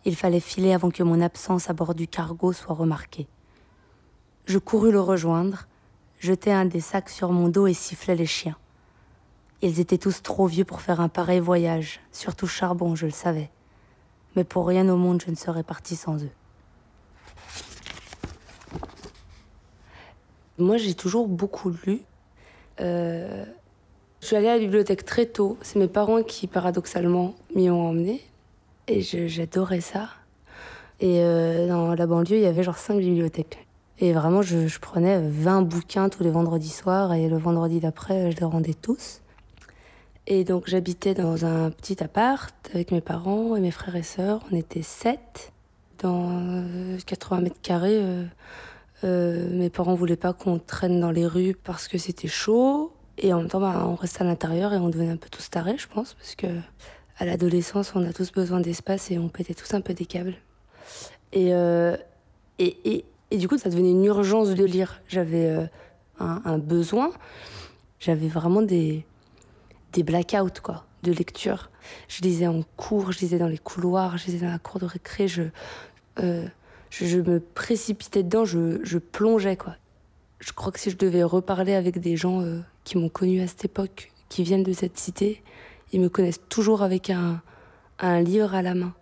Il 0.03 0.17
fallait 0.17 0.41
filer 0.41 0.73
avant 0.73 0.91
que 0.91 1.03
mon 1.03 1.21
absence 1.21 1.69
à 1.69 1.73
bord 1.73 1.95
du 1.95 2.09
cargo 2.09 2.51
soit 2.51 2.75
remarquée. 2.75 3.29
Je 4.47 4.57
courus 4.57 4.91
le 4.91 4.99
rejoindre, 4.99 5.65
jetai 6.19 6.51
un 6.51 6.65
des 6.65 6.81
sacs 6.81 7.09
sur 7.09 7.31
mon 7.31 7.47
dos 7.47 7.67
et 7.67 7.73
sifflai 7.73 8.15
les 8.15 8.25
chiens. 8.25 8.57
Ils 9.61 9.81
étaient 9.81 9.97
tous 9.97 10.21
trop 10.21 10.47
vieux 10.47 10.63
pour 10.63 10.79
faire 10.79 11.01
un 11.01 11.09
pareil 11.09 11.39
voyage, 11.39 11.99
surtout 12.13 12.47
Charbon, 12.47 12.95
je 12.95 13.05
le 13.05 13.11
savais. 13.11 13.49
Mais 14.35 14.45
pour 14.45 14.65
rien 14.65 14.87
au 14.87 14.95
monde, 14.95 15.21
je 15.25 15.31
ne 15.31 15.35
serais 15.35 15.63
partie 15.63 15.97
sans 15.97 16.23
eux. 16.23 16.31
Moi, 20.57 20.77
j'ai 20.77 20.93
toujours 20.93 21.27
beaucoup 21.27 21.71
lu. 21.85 22.01
Euh, 22.79 23.43
je 24.21 24.27
suis 24.27 24.35
allée 24.35 24.47
à 24.47 24.53
la 24.53 24.59
bibliothèque 24.59 25.03
très 25.03 25.25
tôt. 25.25 25.57
C'est 25.61 25.79
mes 25.79 25.87
parents 25.87 26.23
qui, 26.23 26.47
paradoxalement, 26.47 27.33
m'y 27.53 27.69
ont 27.69 27.89
emmenée. 27.89 28.21
Et 28.87 29.01
j'adorais 29.01 29.81
ça. 29.81 30.09
Et 31.01 31.19
euh, 31.19 31.67
dans 31.67 31.95
la 31.95 32.07
banlieue, 32.07 32.37
il 32.37 32.41
y 32.41 32.45
avait 32.45 32.63
genre 32.63 32.77
cinq 32.77 32.99
bibliothèques. 32.99 33.67
Et 33.99 34.13
vraiment, 34.13 34.41
je, 34.41 34.67
je 34.67 34.79
prenais 34.79 35.21
20 35.21 35.63
bouquins 35.63 36.07
tous 36.07 36.23
les 36.23 36.31
vendredis 36.31 36.69
soirs. 36.69 37.13
Et 37.13 37.27
le 37.27 37.37
vendredi 37.37 37.79
d'après, 37.79 38.31
je 38.31 38.37
les 38.37 38.45
rendais 38.45 38.73
tous. 38.73 39.21
Et 40.31 40.43
donc 40.43 40.67
j'habitais 40.67 41.15
dans 41.15 41.43
un 41.43 41.71
petit 41.71 42.03
appart 42.03 42.53
avec 42.71 42.91
mes 42.91 43.01
parents 43.01 43.55
et 43.55 43.59
mes 43.59 43.71
frères 43.71 43.95
et 43.95 44.03
sœurs. 44.03 44.41
On 44.51 44.55
était 44.55 44.83
sept 44.83 45.51
dans 45.97 46.29
euh, 46.29 46.97
80 47.03 47.41
mètres 47.41 47.61
carrés. 47.63 47.99
euh, 47.99 48.25
euh, 49.03 49.49
mes 49.51 49.71
parents 49.71 49.95
voulaient 49.95 50.15
pas 50.15 50.33
qu'on 50.33 50.59
traîne 50.59 50.99
dans 50.99 51.09
les 51.09 51.25
rues 51.25 51.55
parce 51.55 51.87
que 51.87 51.97
c'était 51.97 52.27
chaud. 52.27 52.93
Et 53.17 53.33
en 53.33 53.39
même 53.39 53.47
temps, 53.49 53.59
bah, 53.59 53.85
on 53.87 53.95
restait 53.95 54.21
à 54.21 54.25
l'intérieur 54.25 54.71
et 54.71 54.77
on 54.77 54.89
devenait 54.89 55.09
un 55.09 55.17
peu 55.17 55.29
tous 55.29 55.49
tarés, 55.49 55.79
je 55.79 55.87
pense, 55.87 56.13
parce 56.13 56.35
que 56.35 56.47
à 57.17 57.25
l'adolescence, 57.25 57.93
on 57.95 58.07
a 58.07 58.13
tous 58.13 58.31
besoin 58.31 58.59
d'espace 58.59 59.09
et 59.09 59.17
on 59.17 59.29
pétait 59.29 59.55
tous 59.55 59.73
un 59.73 59.81
peu 59.81 59.95
des 59.95 60.05
câbles. 60.05 60.35
Et, 61.33 61.55
euh, 61.55 61.97
et, 62.59 62.77
et, 62.85 63.05
et 63.31 63.37
du 63.37 63.47
coup, 63.47 63.57
ça 63.57 63.69
devenait 63.69 63.91
une 63.91 64.05
urgence 64.05 64.49
de 64.53 64.63
lire. 64.63 65.01
J'avais 65.07 65.47
euh, 65.47 65.65
un 66.19 66.57
besoin. 66.59 67.11
J'avais 67.99 68.27
vraiment 68.29 68.61
des, 68.61 69.05
des 69.93 70.03
blackouts 70.03 70.61
quoi, 70.63 70.85
de 71.03 71.11
lecture. 71.11 71.69
Je 72.07 72.21
lisais 72.21 72.47
en 72.47 72.61
cours, 72.77 73.11
je 73.11 73.19
lisais 73.19 73.37
dans 73.37 73.47
les 73.47 73.57
couloirs, 73.57 74.17
je 74.17 74.27
lisais 74.27 74.45
dans 74.45 74.51
la 74.51 74.59
cour 74.59 74.79
de 74.79 74.85
récré, 74.85 75.27
je, 75.27 75.43
euh, 76.19 76.45
je, 76.89 77.17
me 77.19 77.39
précipitais 77.39 78.23
dedans, 78.23 78.45
je, 78.45 78.79
je 78.83 78.97
plongeais. 78.97 79.57
quoi. 79.57 79.75
Je 80.39 80.51
crois 80.53 80.71
que 80.71 80.79
si 80.79 80.89
je 80.89 80.97
devais 80.97 81.23
reparler 81.23 81.73
avec 81.73 81.99
des 81.99 82.17
gens 82.17 82.41
euh, 82.41 82.59
qui 82.83 82.97
m'ont 82.97 83.09
connu 83.09 83.41
à 83.41 83.47
cette 83.47 83.65
époque, 83.65 84.11
qui 84.29 84.43
viennent 84.43 84.63
de 84.63 84.73
cette 84.73 84.97
cité, 84.97 85.43
ils 85.91 85.99
me 85.99 86.09
connaissent 86.09 86.41
toujours 86.49 86.83
avec 86.83 87.09
un, 87.09 87.41
un 87.99 88.21
livre 88.21 88.53
à 88.53 88.61
la 88.61 88.75
main. 88.75 88.93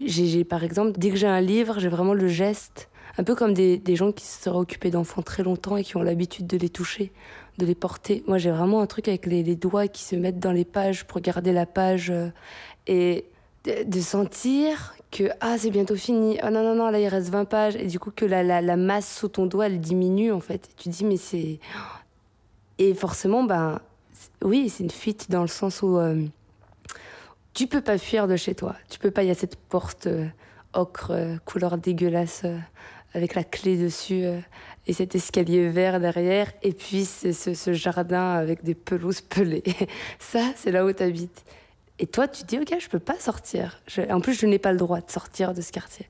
J'ai, 0.00 0.26
j'ai, 0.26 0.44
par 0.44 0.64
exemple, 0.64 0.98
dès 0.98 1.10
que 1.10 1.16
j'ai 1.16 1.26
un 1.26 1.40
livre, 1.40 1.78
j'ai 1.78 1.88
vraiment 1.88 2.14
le 2.14 2.28
geste, 2.28 2.88
un 3.18 3.24
peu 3.24 3.34
comme 3.34 3.54
des, 3.54 3.76
des 3.76 3.96
gens 3.96 4.12
qui 4.12 4.24
se 4.24 4.42
seraient 4.42 4.58
occupés 4.58 4.90
d'enfants 4.90 5.22
très 5.22 5.42
longtemps 5.42 5.76
et 5.76 5.84
qui 5.84 5.96
ont 5.96 6.02
l'habitude 6.02 6.46
de 6.46 6.56
les 6.56 6.68
toucher, 6.68 7.12
de 7.60 7.66
les 7.66 7.74
porter. 7.74 8.24
Moi, 8.26 8.38
j'ai 8.38 8.50
vraiment 8.50 8.80
un 8.80 8.86
truc 8.86 9.06
avec 9.08 9.26
les, 9.26 9.42
doigts 9.54 9.88
qui 9.88 10.02
se 10.02 10.16
mettent 10.16 10.38
dans 10.40 10.52
les 10.52 10.64
pages 10.64 11.04
pour 11.04 11.20
garder 11.20 11.52
la 11.52 11.66
page 11.66 12.10
euh, 12.10 12.28
et 12.86 13.24
de, 13.64 14.00
sentir 14.00 14.94
que 15.10 15.24
ah 15.40 15.58
c'est 15.58 15.70
bientôt 15.70 15.96
fini, 15.96 16.38
ah 16.40 16.50
non 16.50 16.62
non 16.62 16.76
non 16.76 16.88
là 16.88 17.00
il 17.00 17.08
reste 17.08 17.30
20 17.30 17.44
pages 17.44 17.76
et 17.76 17.86
du 17.86 17.98
coup 17.98 18.12
que 18.12 18.24
la, 18.24 18.44
la, 18.44 18.62
la 18.62 18.76
masse 18.76 19.12
sous 19.12 19.28
ton 19.28 19.46
doigt 19.46 19.66
elle 19.66 19.80
diminue 19.80 20.32
en 20.32 20.40
fait. 20.40 20.70
Tu 20.76 20.88
dis 20.88 21.04
mais 21.04 21.16
c'est 21.16 21.58
et 22.78 22.94
forcément 22.94 23.42
ben 23.42 23.80
oui 24.42 24.70
c'est 24.70 24.84
une 24.84 24.90
fuite 24.90 25.30
dans 25.30 25.42
le 25.42 25.48
sens 25.48 25.82
où 25.82 25.98
euh, 25.98 26.24
tu 27.54 27.66
peux 27.66 27.82
pas 27.82 27.98
fuir 27.98 28.28
de 28.28 28.36
chez 28.36 28.54
toi. 28.54 28.76
Tu 28.88 28.98
peux 28.98 29.10
pas. 29.10 29.24
Il 29.24 29.28
y 29.28 29.32
a 29.32 29.34
cette 29.34 29.56
porte 29.56 30.06
euh, 30.06 30.26
ocre, 30.72 31.12
couleur 31.44 31.76
dégueulasse, 31.76 32.46
avec 33.14 33.34
la 33.34 33.44
clé 33.44 33.76
dessus, 33.76 34.24
euh, 34.24 34.38
et 34.86 34.92
cet 34.92 35.14
escalier 35.14 35.68
vert 35.68 36.00
derrière, 36.00 36.52
et 36.62 36.72
puis 36.72 37.04
ce, 37.04 37.32
ce 37.32 37.72
jardin 37.72 38.30
avec 38.32 38.64
des 38.64 38.74
pelouses 38.74 39.20
pelées. 39.20 39.62
Ça, 40.18 40.52
c'est 40.56 40.70
là 40.70 40.84
où 40.84 40.92
tu 40.92 41.02
habites. 41.02 41.44
Et 41.98 42.06
toi, 42.06 42.28
tu 42.28 42.42
te 42.42 42.46
dis, 42.46 42.58
ok, 42.58 42.80
je 42.80 42.88
peux 42.88 42.98
pas 42.98 43.18
sortir. 43.18 43.82
En 44.10 44.20
plus, 44.20 44.34
je 44.34 44.46
n'ai 44.46 44.58
pas 44.58 44.72
le 44.72 44.78
droit 44.78 45.00
de 45.00 45.10
sortir 45.10 45.52
de 45.52 45.60
ce 45.60 45.70
quartier. 45.70 46.08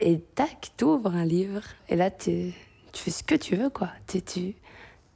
Et 0.00 0.18
tac, 0.34 0.70
tu 0.76 0.84
ouvres 0.84 1.14
un 1.14 1.24
livre, 1.24 1.62
et 1.88 1.96
là, 1.96 2.10
tu 2.10 2.54
fais 2.94 3.10
ce 3.10 3.22
que 3.22 3.34
tu 3.34 3.56
veux, 3.56 3.68
quoi. 3.68 3.90
T'es, 4.06 4.20
tu 4.20 4.54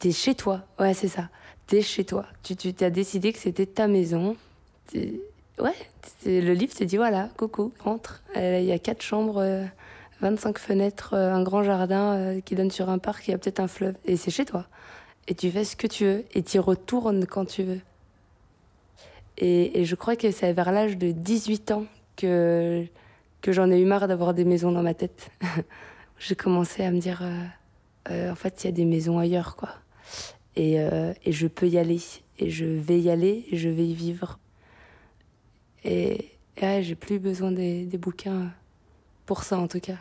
es 0.05 0.13
chez 0.13 0.35
toi. 0.35 0.67
Ouais, 0.79 0.95
c'est 0.95 1.09
ça. 1.09 1.31
T'es 1.67 1.81
chez 1.81 2.05
toi. 2.05 2.27
Tu, 2.43 2.57
tu 2.57 2.75
as 2.85 2.91
décidé 2.91 3.33
que 3.33 3.39
c'était 3.39 3.67
ta 3.67 3.87
maison. 3.89 4.37
Ouais, 5.59 5.77
le 6.27 6.53
livre 6.53 6.75
te 6.75 6.85
dit 6.85 6.97
voilà, 6.97 7.29
coucou, 7.37 7.73
rentre. 7.81 8.23
Il 8.37 8.65
y 8.65 8.73
a 8.73 8.79
quatre 8.79 9.03
chambres, 9.03 9.39
euh, 9.39 9.65
25 10.23 10.59
fenêtres, 10.59 11.15
euh, 11.15 11.35
un 11.35 11.43
grand 11.43 11.65
jardin 11.65 12.15
euh, 12.15 12.41
qui 12.41 12.55
donne 12.55 12.71
sur 12.71 12.89
un 12.89 12.99
parc, 12.99 13.27
il 13.27 13.33
y 13.33 13.35
a 13.35 13.39
peut-être 13.39 13.61
un 13.61 13.67
fleuve. 13.67 13.97
Et 14.05 14.17
c'est 14.17 14.31
chez 14.31 14.45
toi. 14.45 14.67
Et 15.27 15.35
tu 15.35 15.51
fais 15.51 15.65
ce 15.65 15.77
que 15.77 15.89
tu 15.89 16.05
veux. 16.05 16.25
Et 16.33 16.43
tu 16.43 16.57
y 16.57 16.61
retournes 16.61 17.27
quand 17.27 17.45
tu 17.45 17.65
veux. 17.65 17.81
Et, 19.39 19.85
je 19.85 19.95
crois 19.97 20.15
que 20.15 20.31
c'est 20.31 20.53
vers 20.53 20.71
l'âge 20.71 20.97
de 20.97 21.11
18 21.11 21.73
ans 21.73 21.87
que, 22.17 22.85
que 23.41 23.51
j'en 23.51 23.71
ai 23.71 23.81
eu 23.81 23.85
marre 23.85 24.07
d'avoir 24.07 24.35
des 24.35 24.45
maisons 24.45 24.71
dans 24.71 24.83
ma 24.83 24.95
tête. 24.95 25.31
J'ai 26.19 26.37
commencé 26.37 26.85
à 26.85 26.93
me 26.93 27.01
dire, 27.01 27.23
euh, 28.11 28.31
en 28.31 28.35
fait, 28.37 28.63
il 28.63 28.67
y 28.67 28.69
a 28.69 28.73
des 28.73 28.85
maisons 28.85 29.19
ailleurs, 29.19 29.57
quoi. 29.57 29.71
Et, 30.55 30.75
et 30.75 31.33
je 31.33 31.47
peux 31.47 31.67
y 31.67 31.79
aller. 31.79 32.01
Et 32.39 32.51
je 32.51 32.67
vais 32.67 33.01
y 33.01 33.11
aller 33.11 33.47
et 33.51 33.57
je 33.57 33.71
vais 33.71 33.87
y 33.87 33.95
vivre. 33.95 34.39
Et, 35.83 36.29
j'ai 36.61 36.95
plus 36.95 37.19
besoin 37.19 37.51
des, 37.51 37.87
des 37.87 37.99
bouquins 37.99 38.53
pour 39.27 39.43
ça, 39.43 39.59
en 39.59 39.67
tout 39.67 39.81
cas. 39.81 39.97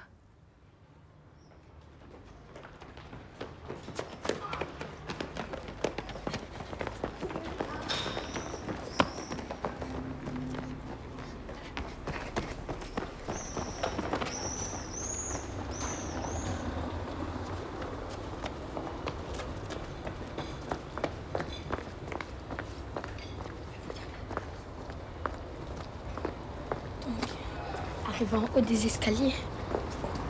Escaliers, 28.85 29.35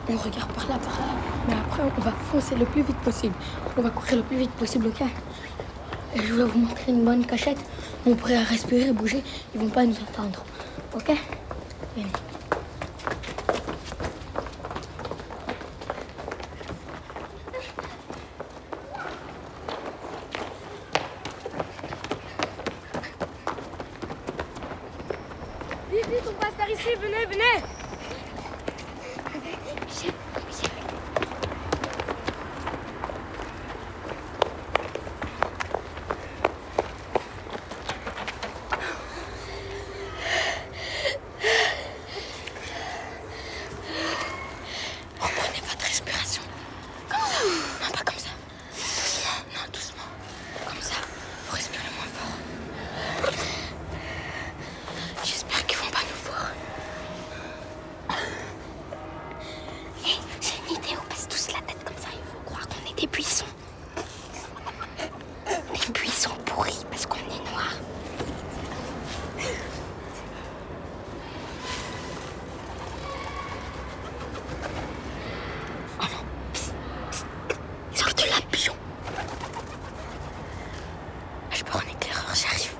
on 0.08 0.16
regarde 0.16 0.50
par 0.52 0.68
là, 0.68 0.78
par 0.78 0.98
là. 0.98 1.06
Mais 1.48 1.54
après, 1.54 1.82
on 1.96 2.00
va 2.00 2.12
foncer 2.30 2.54
le 2.54 2.64
plus 2.64 2.82
vite 2.82 2.96
possible. 2.98 3.34
On 3.76 3.82
va 3.82 3.90
courir 3.90 4.16
le 4.16 4.22
plus 4.22 4.36
vite 4.36 4.50
possible, 4.52 4.88
ok? 4.88 5.02
Et 6.14 6.22
je 6.22 6.34
vais 6.34 6.44
vous 6.44 6.58
montrer 6.58 6.92
une 6.92 7.04
bonne 7.04 7.24
cachette. 7.24 7.58
On 8.04 8.14
pourrait 8.14 8.42
respirer, 8.42 8.92
bouger. 8.92 9.22
Ils 9.54 9.60
vont 9.60 9.68
pas 9.68 9.84
nous 9.84 9.96
entendre. 9.96 10.44
Ok? 10.94 11.10
Vite, 25.90 26.06
vite, 26.08 26.26
on 26.28 26.34
passe 26.40 26.54
par 26.58 26.68
ici, 26.70 26.88
venez, 27.00 27.26
venez 27.26 27.64
Reprenez 45.20 45.60
votre 45.68 45.84
respiration. 45.86 46.42
Comme 47.08 47.20
ça. 47.20 47.44
Non, 47.84 47.90
pas 47.92 48.04
comme 48.04 48.18
ça. 48.18 48.30
Doucement. 48.74 49.38
Non, 49.54 49.64
doucement. 49.72 50.08
Comme 50.66 50.82
ça. 50.82 50.94
Vous 51.48 51.54
respirez 51.56 51.90
moins 51.96 52.10
fort. 52.12 53.32
J'espère 55.24 55.66
qu'ils 55.66 55.78
vont 55.78 55.90
pas 55.90 56.00
nous 56.00 56.30
voir. 56.30 56.50
Hé, 60.04 60.16
j'ai 60.40 60.56
une 60.68 60.76
idée. 60.76 60.96
On 61.00 61.08
baisse 61.08 61.28
tous 61.28 61.52
la 61.52 61.60
tête 61.60 61.84
comme 61.84 61.96
ça. 61.96 62.08
Ils 62.12 62.34
vont 62.34 62.42
croire 62.44 62.66
qu'on 62.68 62.90
est 62.90 63.00
des 63.00 63.06
buissons. 63.06 63.44
Des 65.46 65.92
buissons 65.92 66.34
pourris 66.44 66.84
parce 66.90 67.06
qu'on 67.06 67.16
est 67.18 67.50
noirs. 67.50 67.76
Sors 77.94 78.14
de 78.14 78.22
là, 78.22 78.36
pion. 78.50 78.74
Je 81.50 81.62
prends 81.64 81.78
un 81.78 81.90
éclaireur, 81.92 82.34
j'arrive. 82.34 82.74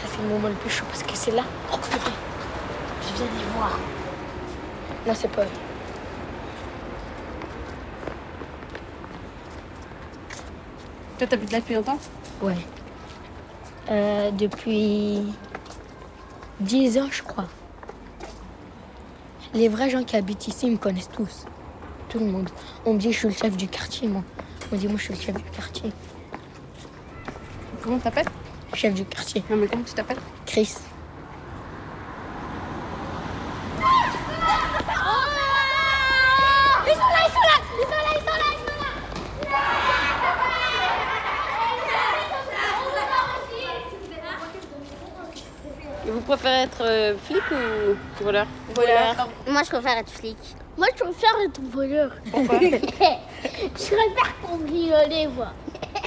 Ça 0.00 0.06
fait 0.06 0.22
le 0.22 0.28
moment 0.28 0.48
le 0.48 0.54
plus 0.54 0.70
chaud 0.70 0.84
parce 0.88 1.02
que 1.02 1.14
c'est 1.14 1.32
là. 1.32 1.42
Oh 1.72 1.76
purée. 1.78 1.98
Je 3.02 3.14
viens 3.16 3.26
d'y 3.26 3.44
voir. 3.56 3.72
Non, 5.06 5.14
c'est 5.14 5.28
pas 5.28 5.42
eux. 5.42 5.48
Toi, 11.18 11.26
t'habites 11.26 11.47
là 11.58 11.60
depuis 11.60 11.74
longtemps? 11.74 11.98
Ouais. 12.42 12.56
Euh, 13.90 14.30
depuis 14.30 15.22
10 16.60 16.98
ans, 16.98 17.08
je 17.10 17.22
crois. 17.22 17.48
Les 19.54 19.68
vrais 19.68 19.88
gens 19.90 20.04
qui 20.04 20.14
habitent 20.16 20.46
ici 20.46 20.66
ils 20.66 20.72
me 20.72 20.76
connaissent 20.76 21.10
tous. 21.10 21.46
Tout 22.08 22.18
le 22.18 22.26
monde. 22.26 22.50
On 22.84 22.94
me 22.94 22.98
dit 22.98 23.12
je 23.12 23.18
suis 23.18 23.28
le 23.28 23.34
chef 23.34 23.56
du 23.56 23.66
quartier, 23.66 24.08
moi. 24.08 24.22
On 24.70 24.74
me 24.74 24.80
dit 24.80 24.88
moi 24.88 24.96
je 24.98 25.04
suis 25.04 25.14
le 25.14 25.20
chef 25.20 25.34
du 25.36 25.50
quartier. 25.50 25.92
Comment 27.82 27.98
t'appelles? 27.98 28.28
Chef 28.74 28.94
du 28.94 29.04
quartier. 29.04 29.42
Non, 29.48 29.56
mais 29.56 29.66
comment 29.66 29.82
tu 29.82 29.94
t'appelles? 29.94 30.18
Chris. 30.44 30.74
Ils 36.86 36.94
sont 36.94 37.00
là, 37.00 37.20
ils 37.26 37.32
sont 37.32 37.40
là 37.40 37.56
Ils 37.78 37.84
sont 37.84 37.90
là, 37.90 38.12
ils 38.14 38.20
sont 38.20 38.38
là, 38.38 38.48
ils 38.52 38.60
sont 38.60 38.78
là 39.50 39.58
Et 46.06 46.10
vous 46.10 46.20
préférez 46.20 46.57
être 46.68 46.84
euh, 46.84 47.14
flic 47.24 47.42
ou 47.50 48.24
voleur? 48.24 48.46
Voleur. 48.74 49.28
Moi, 49.46 49.62
je 49.64 49.70
préfère 49.70 49.98
être 49.98 50.10
flic. 50.10 50.36
Moi, 50.76 50.86
je 50.96 51.02
préfère 51.02 51.34
être 51.44 51.60
voleur. 51.60 52.10
Pourquoi? 52.30 52.60
Je 53.40 53.74
préfère 53.74 54.40
cambrioler, 54.44 55.28
moi. 55.28 55.48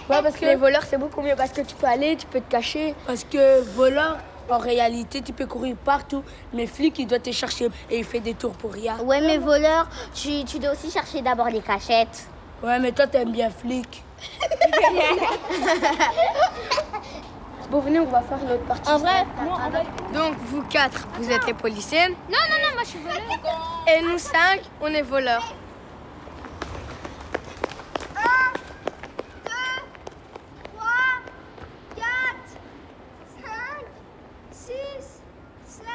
Ouais, 0.10 0.22
parce 0.22 0.36
que 0.36 0.46
les 0.46 0.56
voleurs, 0.56 0.84
c'est 0.84 0.98
beaucoup 0.98 1.22
mieux 1.22 1.36
parce 1.38 1.52
que 1.52 1.62
tu 1.62 1.76
peux 1.76 1.88
aller, 1.88 2.16
tu 2.18 2.26
peux 2.26 2.42
te 2.42 2.52
cacher. 2.52 2.94
Parce 3.08 3.24
que 3.24 3.62
voleur, 3.62 4.18
en 4.50 4.58
réalité, 4.58 5.22
tu 5.22 5.32
peux 5.34 5.46
courir 5.46 5.76
partout. 5.78 6.24
Mais 6.54 6.68
flic, 6.68 7.00
il 7.00 7.08
doit 7.08 7.20
te 7.20 7.32
chercher 7.32 7.70
et 7.90 8.00
il 8.00 8.04
fait 8.06 8.20
des 8.20 8.34
tours 8.34 8.54
pour 8.54 8.74
rien. 8.74 8.98
Ouais, 9.00 9.22
mais 9.22 9.38
voleur, 9.38 9.88
tu, 10.14 10.44
tu 10.46 10.60
dois 10.60 10.72
aussi 10.72 10.92
chercher 10.92 11.22
d'abord 11.22 11.48
les 11.48 11.62
cachettes. 11.62 12.26
Ouais, 12.64 12.80
mais 12.80 12.92
toi, 12.92 13.08
t'aimes 13.08 13.32
bien 13.32 13.50
flic. 13.50 14.04
bon, 17.72 17.80
venez, 17.80 18.00
on 18.00 18.06
va 18.06 18.22
faire 18.22 18.38
l'autre 18.48 18.66
partie. 18.66 18.92
En 18.92 18.98
vrai, 18.98 19.26
Donc, 20.14 20.36
vous 20.48 20.62
quatre, 20.64 21.08
vous 21.18 21.32
êtes 21.32 21.48
les 21.48 21.54
policiennes. 21.54 22.12
Non, 22.30 22.38
non, 22.50 22.58
non, 22.62 22.74
moi 22.74 22.84
je 22.84 22.90
suis 22.90 23.00
voleur. 23.00 23.22
Et 23.88 24.04
nous 24.04 24.18
cinq, 24.18 24.62
on 24.82 24.88
est 24.88 25.02
voleurs. 25.02 25.56
3, 30.76 30.84
4, 31.96 32.06
5, 33.42 33.52
6, 34.52 34.72
7, 35.66 35.86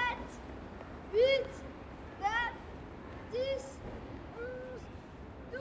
8, 1.12 1.20
9, 2.20 2.28
10, 3.32 3.38
11, 4.38 4.40
12. 5.52 5.60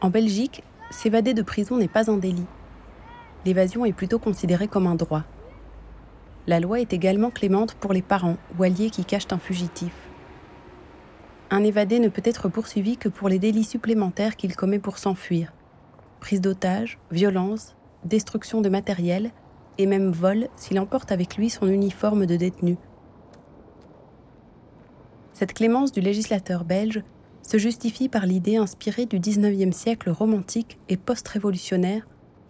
En 0.00 0.10
Belgique, 0.10 0.62
s'évader 0.90 1.34
de 1.34 1.42
prison 1.42 1.76
n'est 1.76 1.88
pas 1.88 2.10
un 2.10 2.16
délit. 2.16 2.46
L'évasion 3.44 3.84
est 3.84 3.92
plutôt 3.92 4.18
considérée 4.18 4.68
comme 4.68 4.86
un 4.86 4.94
droit. 4.94 5.24
La 6.46 6.60
loi 6.60 6.80
est 6.80 6.92
également 6.92 7.30
clémente 7.30 7.74
pour 7.74 7.92
les 7.92 8.02
parents 8.02 8.36
ou 8.58 8.62
alliés 8.62 8.90
qui 8.90 9.04
cachent 9.04 9.32
un 9.32 9.38
fugitif. 9.38 9.92
Un 11.50 11.62
évadé 11.64 11.98
ne 11.98 12.08
peut 12.08 12.22
être 12.24 12.48
poursuivi 12.48 12.96
que 12.96 13.08
pour 13.08 13.28
les 13.28 13.38
délits 13.38 13.64
supplémentaires 13.64 14.36
qu'il 14.36 14.54
commet 14.54 14.78
pour 14.78 14.98
s'enfuir. 14.98 15.52
Prise 16.20 16.40
d'otage, 16.40 16.98
violence, 17.10 17.76
destruction 18.04 18.60
de 18.60 18.68
matériel 18.68 19.30
et 19.78 19.86
même 19.86 20.10
vol 20.10 20.48
s'il 20.56 20.78
emporte 20.78 21.12
avec 21.12 21.36
lui 21.36 21.48
son 21.48 21.68
uniforme 21.68 22.26
de 22.26 22.36
détenu. 22.36 22.76
Cette 25.32 25.54
clémence 25.54 25.92
du 25.92 26.00
législateur 26.00 26.64
belge 26.64 27.02
se 27.42 27.58
justifie 27.58 28.08
par 28.08 28.26
l'idée 28.26 28.56
inspirée 28.56 29.06
du 29.06 29.20
XIXe 29.20 29.74
siècle 29.74 30.10
romantique 30.10 30.78
et 30.88 30.96
post-révolutionnaire 30.96 32.06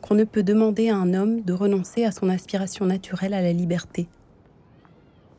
qu'on 0.09 0.15
ne 0.15 0.25
peut 0.25 0.43
demander 0.43 0.89
à 0.89 0.97
un 0.97 1.13
homme 1.13 1.43
de 1.43 1.53
renoncer 1.53 2.05
à 2.05 2.13
son 2.13 2.31
aspiration 2.31 2.87
naturelle 2.87 3.35
à 3.35 3.43
la 3.43 3.53
liberté. 3.53 4.09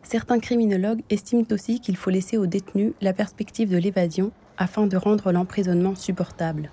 Certains 0.03 0.39
criminologues 0.39 1.01
estiment 1.09 1.47
aussi 1.49 1.79
qu'il 1.79 1.97
faut 1.97 2.11
laisser 2.11 2.37
aux 2.37 2.45
détenus 2.45 2.93
la 3.01 3.13
perspective 3.13 3.71
de 3.71 3.77
l'évasion 3.77 4.31
afin 4.59 4.85
de 4.85 4.95
rendre 4.95 5.31
l'emprisonnement 5.31 5.95
supportable. 5.95 6.69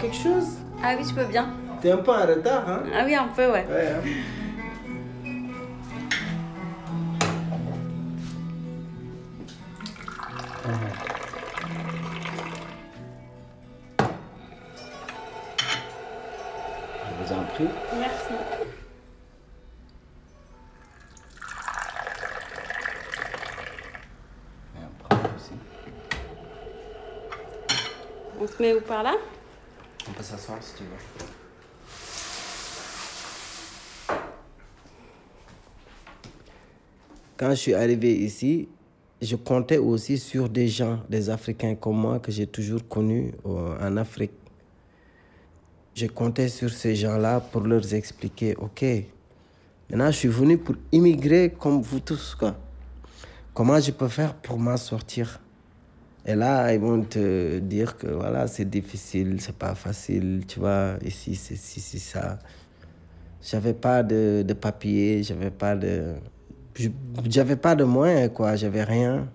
Quelque 0.00 0.16
chose 0.16 0.58
Ah 0.82 0.94
oui, 0.98 1.04
je 1.08 1.14
peux 1.14 1.24
bien. 1.24 1.48
T'es 1.80 1.90
un 1.90 1.98
peu 1.98 2.10
en 2.10 2.26
retard, 2.26 2.68
hein? 2.68 2.82
Ah 2.94 3.02
oui, 3.04 3.14
un 3.14 3.28
peu, 3.28 3.46
ouais. 3.50 3.66
Ouais, 3.68 3.88
hein. 3.88 4.00
Je 17.08 17.24
vous 17.24 17.32
en 17.32 17.44
prie. 17.44 17.68
Merci. 17.98 18.34
On 28.42 28.46
se 28.46 28.62
met 28.62 28.74
où 28.74 28.80
par 28.80 29.02
là? 29.02 29.12
Quand 37.36 37.50
je 37.50 37.54
suis 37.54 37.74
arrivé 37.74 38.14
ici, 38.14 38.68
je 39.22 39.34
comptais 39.36 39.78
aussi 39.78 40.18
sur 40.18 40.48
des 40.48 40.68
gens, 40.68 41.00
des 41.08 41.30
Africains 41.30 41.74
comme 41.74 41.96
moi, 41.96 42.18
que 42.18 42.30
j'ai 42.30 42.46
toujours 42.46 42.86
connus 42.86 43.32
euh, 43.46 43.78
en 43.80 43.96
Afrique. 43.96 44.32
Je 45.94 46.06
comptais 46.06 46.48
sur 46.48 46.70
ces 46.70 46.94
gens-là 46.94 47.40
pour 47.40 47.62
leur 47.62 47.94
expliquer, 47.94 48.54
OK, 48.56 48.84
maintenant 49.90 50.10
je 50.10 50.16
suis 50.16 50.28
venu 50.28 50.58
pour 50.58 50.76
immigrer 50.92 51.54
comme 51.58 51.80
vous 51.80 52.00
tous. 52.00 52.34
Quoi. 52.34 52.54
Comment 53.54 53.80
je 53.80 53.90
peux 53.90 54.08
faire 54.08 54.34
pour 54.34 54.58
m'en 54.58 54.76
sortir? 54.76 55.40
Et 56.26 56.34
là, 56.34 56.72
ils 56.74 56.80
vont 56.80 57.02
te 57.02 57.58
dire 57.58 57.96
que 57.96 58.06
voilà, 58.06 58.46
c'est 58.46 58.68
difficile, 58.68 59.40
c'est 59.40 59.56
pas 59.56 59.74
facile, 59.74 60.44
tu 60.46 60.60
vois, 60.60 60.96
ici, 61.04 61.34
c'est 61.34 61.56
ci, 61.56 61.80
c'est 61.80 61.98
ça. 61.98 62.38
J'avais 63.42 63.72
pas 63.72 64.02
de, 64.02 64.44
de 64.46 64.52
papier, 64.52 65.22
j'avais 65.22 65.50
pas 65.50 65.74
de. 65.76 66.14
J'avais 67.26 67.56
pas 67.56 67.74
de 67.74 67.84
moyens, 67.84 68.30
quoi, 68.34 68.54
j'avais 68.56 68.84
rien. 68.84 69.28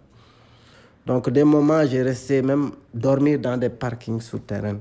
Donc, 1.05 1.29
des 1.29 1.43
moments, 1.43 1.85
j'ai 1.85 2.01
resté 2.01 2.41
même 2.41 2.71
dormir 2.93 3.39
dans 3.39 3.57
des 3.57 3.69
parkings 3.69 4.21
souterrains, 4.21 4.79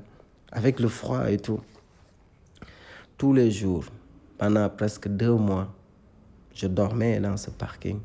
avec 0.53 0.81
le 0.81 0.89
froid 0.89 1.31
et 1.31 1.39
tout. 1.39 1.61
Tous 3.19 3.33
les 3.33 3.51
jours, 3.51 3.85
pendant 4.39 4.69
presque 4.71 5.09
deux 5.09 5.35
mois, 5.35 5.73
je 6.55 6.67
dormais 6.67 7.19
dans 7.21 7.37
ce 7.37 7.51
parking. 7.51 7.99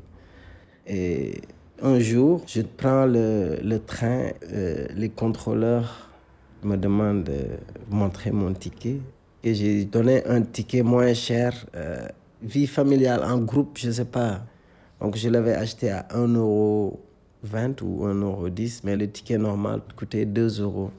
Et 0.86 1.40
un 1.82 1.98
jour, 1.98 2.42
je 2.46 2.62
prends 2.62 3.06
le, 3.06 3.78
train, 3.78 4.30
euh, 4.52 4.86
les 4.94 5.08
contrôleurs 5.08 6.08
me 6.62 6.76
demandent 6.76 7.24
de 7.24 7.40
montrer 7.90 8.30
mon 8.30 8.52
ticket. 8.52 8.98
Et 9.42 9.54
j'ai 9.54 9.84
donné 9.84 10.24
un 10.26 10.42
ticket 10.42 10.82
moins 10.82 11.14
cher, 11.14 11.66
euh, 11.74 12.06
vie 12.42 12.66
familiale 12.66 13.24
en 13.24 13.38
groupe, 13.38 13.78
je 13.78 13.88
ne 13.88 13.92
sais 13.92 14.04
pas. 14.04 14.42
Donc 15.00 15.16
je 15.16 15.28
l'avais 15.30 15.54
acheté 15.54 15.90
à 15.90 16.06
1,20€ 16.10 17.82
ou 17.82 18.06
1,10€, 18.06 18.80
mais 18.84 18.96
le 18.96 19.10
ticket 19.10 19.38
normal 19.38 19.80
coûtait 19.96 20.26
2 20.26 20.60
euros. 20.60 20.90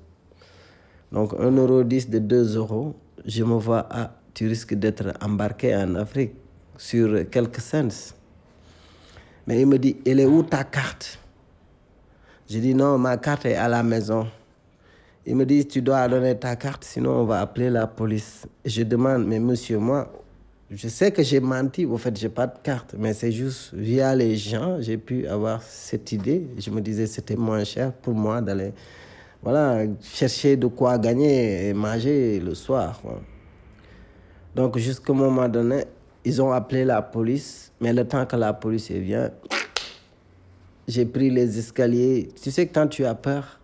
Donc 1.12 1.34
1,10€ 1.34 2.10
de 2.10 2.20
2 2.20 2.58
euros, 2.58 2.96
je 3.26 3.44
me 3.44 3.54
vois, 3.54 3.88
ah, 3.92 4.16
tu 4.34 4.48
risques 4.48 4.74
d'être 4.74 5.14
embarqué 5.22 5.76
en 5.76 5.96
Afrique 5.96 6.32
sur 6.78 7.30
quelques 7.30 7.60
cents. 7.60 8.16
Mais 9.48 9.60
il 9.62 9.68
me 9.68 9.78
dit, 9.78 9.98
elle 10.06 10.20
est 10.20 10.26
où 10.26 10.44
ta 10.44 10.64
carte? 10.64 11.20
Je 12.50 12.60
dis, 12.60 12.76
non, 12.76 12.98
ma 12.98 13.18
carte 13.18 13.46
est 13.46 13.56
à 13.56 13.68
la 13.68 13.82
maison. 13.82 14.28
Il 15.26 15.36
me 15.36 15.46
dit, 15.46 15.68
tu 15.68 15.82
dois 15.82 16.08
donner 16.08 16.38
ta 16.38 16.56
carte, 16.56 16.84
sinon 16.84 17.12
on 17.12 17.26
va 17.26 17.42
appeler 17.42 17.70
la 17.70 17.88
police. 17.88 18.48
Je 18.66 18.84
demande, 18.84 19.26
mais 19.26 19.40
monsieur, 19.40 19.78
moi, 19.78 20.12
je 20.70 20.88
sais 20.88 21.12
que 21.12 21.22
j'ai 21.22 21.40
menti, 21.40 21.86
au 21.86 21.98
fait, 21.98 22.18
j'ai 22.18 22.30
pas 22.30 22.48
de 22.48 22.58
carte, 22.64 22.96
mais 22.98 23.14
c'est 23.14 23.32
juste 23.32 23.74
via 23.74 24.16
les 24.16 24.36
gens, 24.36 24.78
j'ai 24.80 24.98
pu 24.98 25.28
avoir 25.28 25.62
cette 25.62 26.12
idée. 26.12 26.48
Je 26.58 26.70
me 26.72 26.82
disais, 26.82 27.08
c'était 27.08 27.36
moins 27.36 27.64
cher 27.64 27.92
pour 27.92 28.14
moi 28.14 28.42
d'aller, 28.42 28.74
voilà, 29.44 29.84
chercher 30.02 30.56
de 30.56 30.68
quoi 30.68 30.98
gagner 30.98 31.68
et 31.68 31.74
manger 31.74 32.40
le 32.40 32.56
soir. 32.56 33.02
Donc, 34.56 34.78
jusqu'au 34.78 35.14
moment 35.14 35.48
donné, 35.48 35.86
ils 36.24 36.42
ont 36.42 36.52
appelé 36.52 36.86
la 36.86 37.02
police, 37.02 37.72
mais 37.80 37.94
le 37.94 38.08
temps 38.08 38.26
que 38.26 38.36
la 38.36 38.54
police 38.54 38.92
vient, 38.92 39.32
j'ai 40.88 41.06
pris 41.06 41.30
les 41.30 41.58
escaliers. 41.58 42.30
Tu 42.42 42.52
sais 42.52 42.68
que 42.68 42.74
quand 42.74 42.88
tu 42.88 43.06
as 43.06 43.16
peur, 43.16 43.60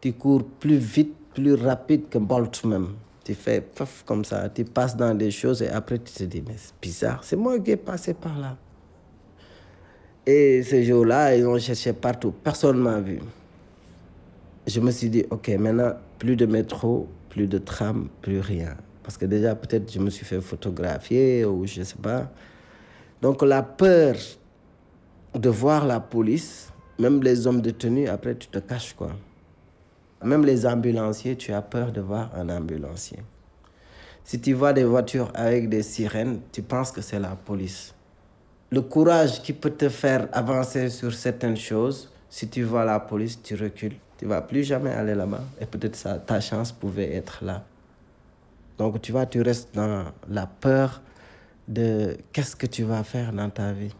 tu 0.00 0.12
cours 0.12 0.44
plus 0.44 0.76
vite, 0.76 1.14
plus 1.34 1.54
rapide 1.54 2.08
que 2.08 2.18
Bolt 2.18 2.64
même. 2.64 2.94
Tu 3.24 3.34
fais 3.34 3.62
paf 3.62 4.04
comme 4.04 4.24
ça, 4.24 4.50
tu 4.50 4.64
passes 4.64 4.96
dans 4.96 5.14
des 5.14 5.30
choses 5.30 5.62
et 5.62 5.68
après 5.68 5.98
tu 5.98 6.12
te 6.12 6.24
dis, 6.24 6.42
mais 6.46 6.56
c'est 6.56 6.74
bizarre, 6.80 7.24
c'est 7.24 7.36
moi 7.36 7.58
qui 7.58 7.70
ai 7.70 7.76
passé 7.76 8.12
par 8.12 8.38
là. 8.38 8.58
Et 10.26 10.62
ce 10.62 10.82
jour-là, 10.82 11.34
ils 11.34 11.46
ont 11.46 11.58
cherché 11.58 11.94
partout, 11.94 12.32
personne 12.32 12.76
ne 12.76 12.82
m'a 12.82 13.00
vu. 13.00 13.20
Je 14.66 14.80
me 14.80 14.90
suis 14.90 15.08
dit, 15.08 15.24
ok, 15.30 15.48
maintenant, 15.58 15.92
plus 16.18 16.36
de 16.36 16.44
métro, 16.46 17.08
plus 17.30 17.46
de 17.46 17.58
tram, 17.58 18.08
plus 18.20 18.40
rien. 18.40 18.76
Parce 19.04 19.16
que 19.16 19.26
déjà, 19.26 19.54
peut-être, 19.54 19.92
je 19.92 20.00
me 20.00 20.10
suis 20.10 20.24
fait 20.24 20.40
photographier 20.40 21.44
ou 21.44 21.66
je 21.66 21.82
sais 21.82 21.94
pas. 22.02 22.30
Donc, 23.22 23.42
la 23.42 23.62
peur 23.62 24.16
de 25.34 25.48
voir 25.50 25.86
la 25.86 26.00
police, 26.00 26.72
même 26.98 27.22
les 27.22 27.46
hommes 27.46 27.60
détenus, 27.60 28.08
après, 28.08 28.34
tu 28.34 28.48
te 28.48 28.58
caches, 28.58 28.94
quoi. 28.94 29.10
Même 30.24 30.44
les 30.44 30.66
ambulanciers, 30.66 31.36
tu 31.36 31.52
as 31.52 31.60
peur 31.60 31.92
de 31.92 32.00
voir 32.00 32.30
un 32.34 32.48
ambulancier. 32.48 33.18
Si 34.24 34.40
tu 34.40 34.54
vois 34.54 34.72
des 34.72 34.84
voitures 34.84 35.30
avec 35.34 35.68
des 35.68 35.82
sirènes, 35.82 36.40
tu 36.50 36.62
penses 36.62 36.90
que 36.90 37.02
c'est 37.02 37.20
la 37.20 37.36
police. 37.36 37.94
Le 38.70 38.80
courage 38.80 39.42
qui 39.42 39.52
peut 39.52 39.70
te 39.70 39.90
faire 39.90 40.28
avancer 40.32 40.88
sur 40.88 41.12
certaines 41.12 41.58
choses, 41.58 42.10
si 42.30 42.48
tu 42.48 42.62
vois 42.62 42.86
la 42.86 43.00
police, 43.00 43.40
tu 43.42 43.54
recules. 43.54 43.96
Tu 44.16 44.24
vas 44.24 44.40
plus 44.40 44.64
jamais 44.64 44.90
aller 44.90 45.14
là-bas. 45.14 45.42
Et 45.60 45.66
peut-être 45.66 46.24
ta 46.24 46.40
chance 46.40 46.72
pouvait 46.72 47.14
être 47.14 47.44
là. 47.44 47.64
Donc 48.78 49.00
tu 49.00 49.12
vois, 49.12 49.26
tu 49.26 49.40
restes 49.40 49.74
dans 49.74 50.06
la 50.28 50.46
peur 50.46 51.02
de 51.68 52.16
qu'est-ce 52.32 52.56
que 52.56 52.66
tu 52.66 52.84
vas 52.84 53.04
faire 53.04 53.32
dans 53.32 53.50
ta 53.50 53.72
vie. 53.72 53.94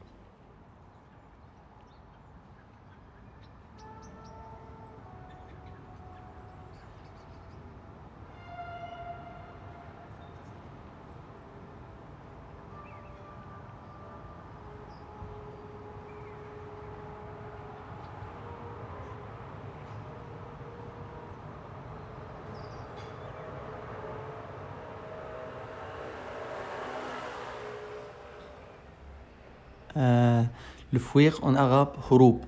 الفويق 30.93 31.41
en 31.45 31.56
arabe 31.56 32.12
هروب 32.12 32.43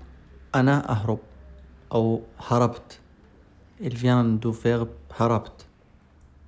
أنا 0.56 0.92
أهرب 0.92 1.20
أو 1.92 2.22
هربت 2.40 3.00
il 3.82 3.96
vient 3.96 4.24
du 4.24 4.52
verbe 4.52 4.90
هربت 5.20 5.66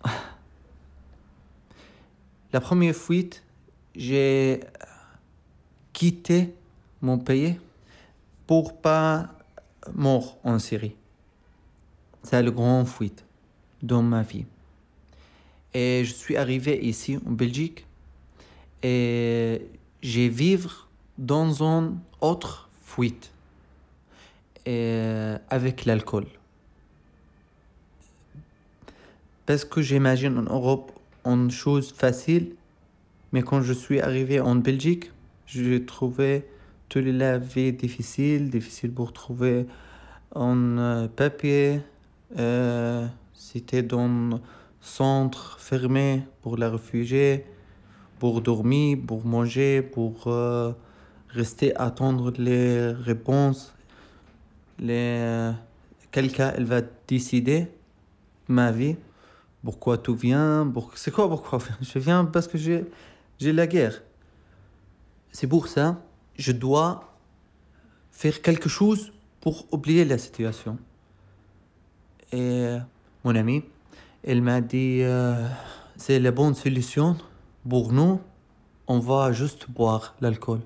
La 2.54 2.62
première 2.62 2.96
fuite, 2.96 3.42
j'ai 3.96 4.60
quitté 5.92 6.54
mon 7.02 7.18
pays 7.18 7.60
pour 8.46 8.80
pas 8.80 9.30
mort 9.92 10.38
en 10.44 10.60
Syrie. 10.60 10.96
C'est 12.22 12.44
la 12.44 12.52
grande 12.52 12.88
fuite 12.88 13.26
dans 13.82 14.04
ma 14.04 14.22
vie. 14.22 14.46
Et 15.74 16.04
je 16.06 16.14
suis 16.14 16.38
arrivé 16.38 16.80
ici 16.86 17.18
en 17.26 17.32
Belgique 17.32 17.88
et 18.84 19.68
j'ai 20.04 20.30
vivre 20.30 20.87
dans 21.19 21.63
une 21.63 21.99
autre 22.21 22.69
fuite 22.81 23.31
et 24.65 25.35
avec 25.51 25.85
l'alcool. 25.85 26.27
Parce 29.47 29.65
que 29.65 29.83
j'imagine 29.83 30.39
en 30.39 30.43
Europe 30.43 30.93
une 31.25 31.51
chose 31.51 31.93
facile, 31.93 32.55
mais 33.33 33.43
quand 33.43 33.63
je 33.63 33.73
suis 33.73 34.01
arrivé 34.01 34.41
en 34.41 34.55
Belgique, 34.57 35.11
j'ai 35.47 35.85
trouvé 35.85 36.47
toute 36.89 37.05
la 37.05 37.39
vie 37.39 37.73
difficile, 37.73 38.51
difficile 38.51 38.93
pour 38.93 39.13
trouver 39.13 39.67
un 40.35 40.79
euh, 40.79 41.09
papier. 41.09 41.81
Euh, 42.39 43.07
C'était 43.33 43.83
dans 43.83 44.41
centre 44.81 45.59
fermé 45.59 46.23
pour 46.43 46.57
les 46.57 46.67
réfugiés, 46.67 47.45
pour 48.19 48.41
dormir, 48.41 48.99
pour 49.07 49.25
manger, 49.25 49.83
pour 49.83 50.25
euh, 50.27 50.73
rester 51.31 51.75
attendre 51.77 52.33
les 52.39 52.91
réponses. 52.93 53.75
Les... 54.79 55.51
Quelqu'un 56.11 56.53
elle 56.57 56.65
va 56.65 56.81
décider 57.07 57.69
ma 58.49 58.73
vie. 58.73 58.97
Pourquoi 59.65 59.99
tout 59.99 60.15
vient? 60.15 60.73
C'est 60.95 61.11
quoi 61.11 61.29
pourquoi 61.29 61.59
Je 61.81 61.99
viens 61.99 62.25
parce 62.25 62.49
que 62.49 62.57
j'ai, 62.57 62.85
j'ai 63.39 63.53
la 63.53 63.67
guerre. 63.67 64.03
C'est 65.33 65.47
pour 65.47 65.69
ça 65.69 66.01
je 66.39 66.53
dois 66.53 67.13
faire 68.13 68.41
quelque 68.41 68.69
chose 68.69 69.13
pour 69.41 69.67
oublier 69.73 70.05
la 70.05 70.19
situation. 70.19 70.79
Et 72.33 72.77
mon 73.25 73.35
ami, 73.35 73.65
elle 74.25 74.43
m'a 74.43 74.61
dit, 74.61 75.01
euh, 75.03 75.47
c'est 75.97 76.19
la 76.19 76.31
bonne 76.31 76.55
solution 76.55 77.17
pour 77.69 77.93
nous, 77.93 78.21
on 78.87 78.99
va 78.99 79.33
juste 79.33 79.71
boire 79.71 80.15
l'alcool. 80.21 80.61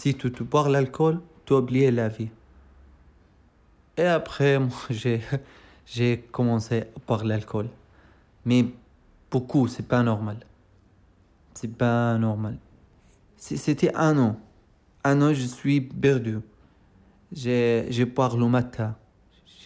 Si 0.00 0.14
tu 0.14 0.32
te 0.32 0.42
bois 0.42 0.66
l'alcool, 0.66 1.20
tu 1.44 1.52
oublies 1.52 1.90
la 1.90 2.08
vie. 2.08 2.30
Et 3.98 4.06
après, 4.06 4.58
j'ai, 5.84 6.18
commencé 6.32 6.84
par 7.04 7.22
l'alcool. 7.22 7.68
Mais 8.46 8.64
beaucoup, 9.30 9.68
c'est 9.68 9.86
pas 9.86 10.02
normal. 10.02 10.38
C'est 11.52 11.76
pas 11.76 12.16
normal. 12.16 12.56
C'était 13.36 13.94
un 13.94 14.18
an. 14.18 14.40
un 15.04 15.20
an, 15.20 15.34
je 15.34 15.44
suis 15.44 15.82
perdu. 15.82 16.38
Je, 17.30 18.04
parle 18.04 18.40
le 18.40 18.46
matin. 18.46 18.96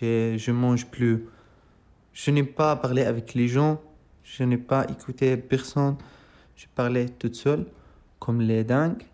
Je 0.02 0.50
mange 0.50 0.86
plus. 0.86 1.28
Je 2.12 2.32
n'ai 2.32 2.42
pas 2.42 2.74
parlé 2.74 3.04
avec 3.04 3.34
les 3.34 3.46
gens. 3.46 3.80
Je 4.24 4.42
n'ai 4.42 4.58
pas 4.58 4.84
écouté 4.90 5.36
personne. 5.36 5.96
Je 6.56 6.66
parlais 6.74 7.08
toute 7.08 7.36
seule, 7.36 7.66
comme 8.18 8.40
les 8.40 8.64
dingues. 8.64 9.04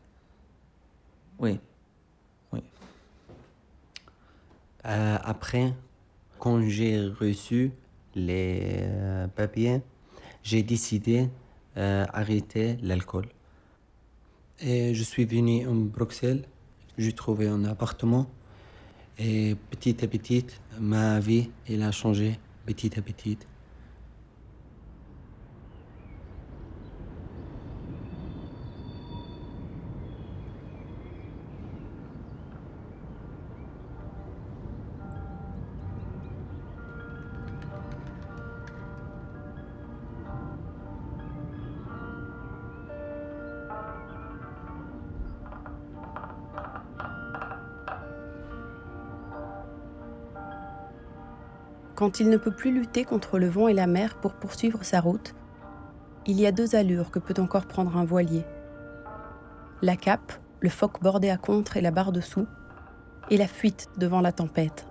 Oui. 1.41 1.59
Oui. 2.53 2.61
Euh, 4.84 5.18
après, 5.22 5.72
quand 6.38 6.61
j'ai 6.68 7.01
reçu 7.01 7.72
les 8.14 8.61
euh, 8.82 9.26
papiers, 9.28 9.80
j'ai 10.43 10.62
décidé 10.62 11.28
d'arrêter 11.74 12.76
l'alcool. 12.82 13.26
Et 14.61 14.93
je 14.93 15.03
suis 15.03 15.24
venu 15.24 15.66
à 15.66 15.70
Bruxelles, 15.72 16.45
j'ai 16.99 17.12
trouvé 17.12 17.49
un 17.49 17.64
appartement. 17.64 18.26
Et 19.18 19.57
petit 19.70 20.05
à 20.05 20.09
petit, 20.09 20.45
ma 20.78 21.20
vie, 21.20 21.51
elle 21.66 21.82
a 21.82 21.93
changé 21.93 22.38
petit 22.66 22.99
à 22.99 23.03
petit. 23.03 23.38
Quand 52.01 52.18
il 52.18 52.30
ne 52.30 52.38
peut 52.38 52.51
plus 52.51 52.72
lutter 52.72 53.05
contre 53.05 53.38
le 53.38 53.46
vent 53.46 53.68
et 53.68 53.74
la 53.74 53.86
mer 53.86 54.14
pour 54.14 54.32
poursuivre 54.32 54.82
sa 54.84 55.03
route, 55.03 55.34
il 56.26 56.40
y 56.40 56.46
a 56.46 56.51
deux 56.51 56.74
allures 56.74 57.11
que 57.11 57.18
peut 57.18 57.38
encore 57.38 57.66
prendre 57.66 57.94
un 57.94 58.07
voilier. 58.07 58.42
La 59.82 59.96
cape, 59.96 60.32
le 60.61 60.70
foc 60.70 61.03
bordé 61.03 61.28
à 61.28 61.36
contre 61.36 61.76
et 61.76 61.82
la 61.82 61.90
barre 61.90 62.12
dessous, 62.12 62.46
et 63.28 63.36
la 63.36 63.46
fuite 63.46 63.90
devant 63.98 64.22
la 64.22 64.32
tempête, 64.32 64.86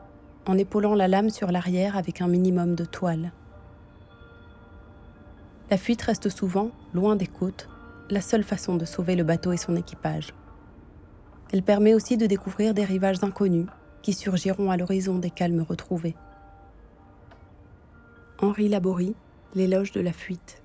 en 0.45 0.55
épaulant 0.55 0.93
la 0.93 1.07
lame 1.07 1.32
sur 1.32 1.51
l'arrière 1.51 1.97
avec 1.97 2.22
un 2.22 2.28
minimum 2.28 2.76
de 2.76 2.86
toile. 2.86 3.32
La 5.72 5.78
fuite 5.78 6.03
reste 6.03 6.30
souvent, 6.30 6.70
loin 6.93 7.16
des 7.16 7.26
côtes, 7.26 7.70
la 8.12 8.22
seule 8.22 8.43
façon 8.43 8.76
de 8.76 8.86
sauver 8.86 9.16
le 9.16 9.24
bateau 9.24 9.51
et 9.51 9.57
son 9.57 9.76
équipage. 9.76 10.36
Elle 11.51 11.64
permet 11.64 11.95
aussi 11.95 12.18
de 12.18 12.28
découvrir 12.28 12.76
des 12.76 12.86
rivages 12.86 13.24
inconnus 13.24 13.66
qui 14.03 14.14
surgiront 14.14 14.70
à 14.70 14.78
l'horizon 14.78 15.18
des 15.18 15.32
calmes 15.32 15.66
retrouvés. 15.68 16.16
Henri 18.50 18.68
Laborie, 18.68 19.16
L'éloge 19.54 19.91
de 19.91 20.02
la 20.02 20.12
fuite. 20.12 20.64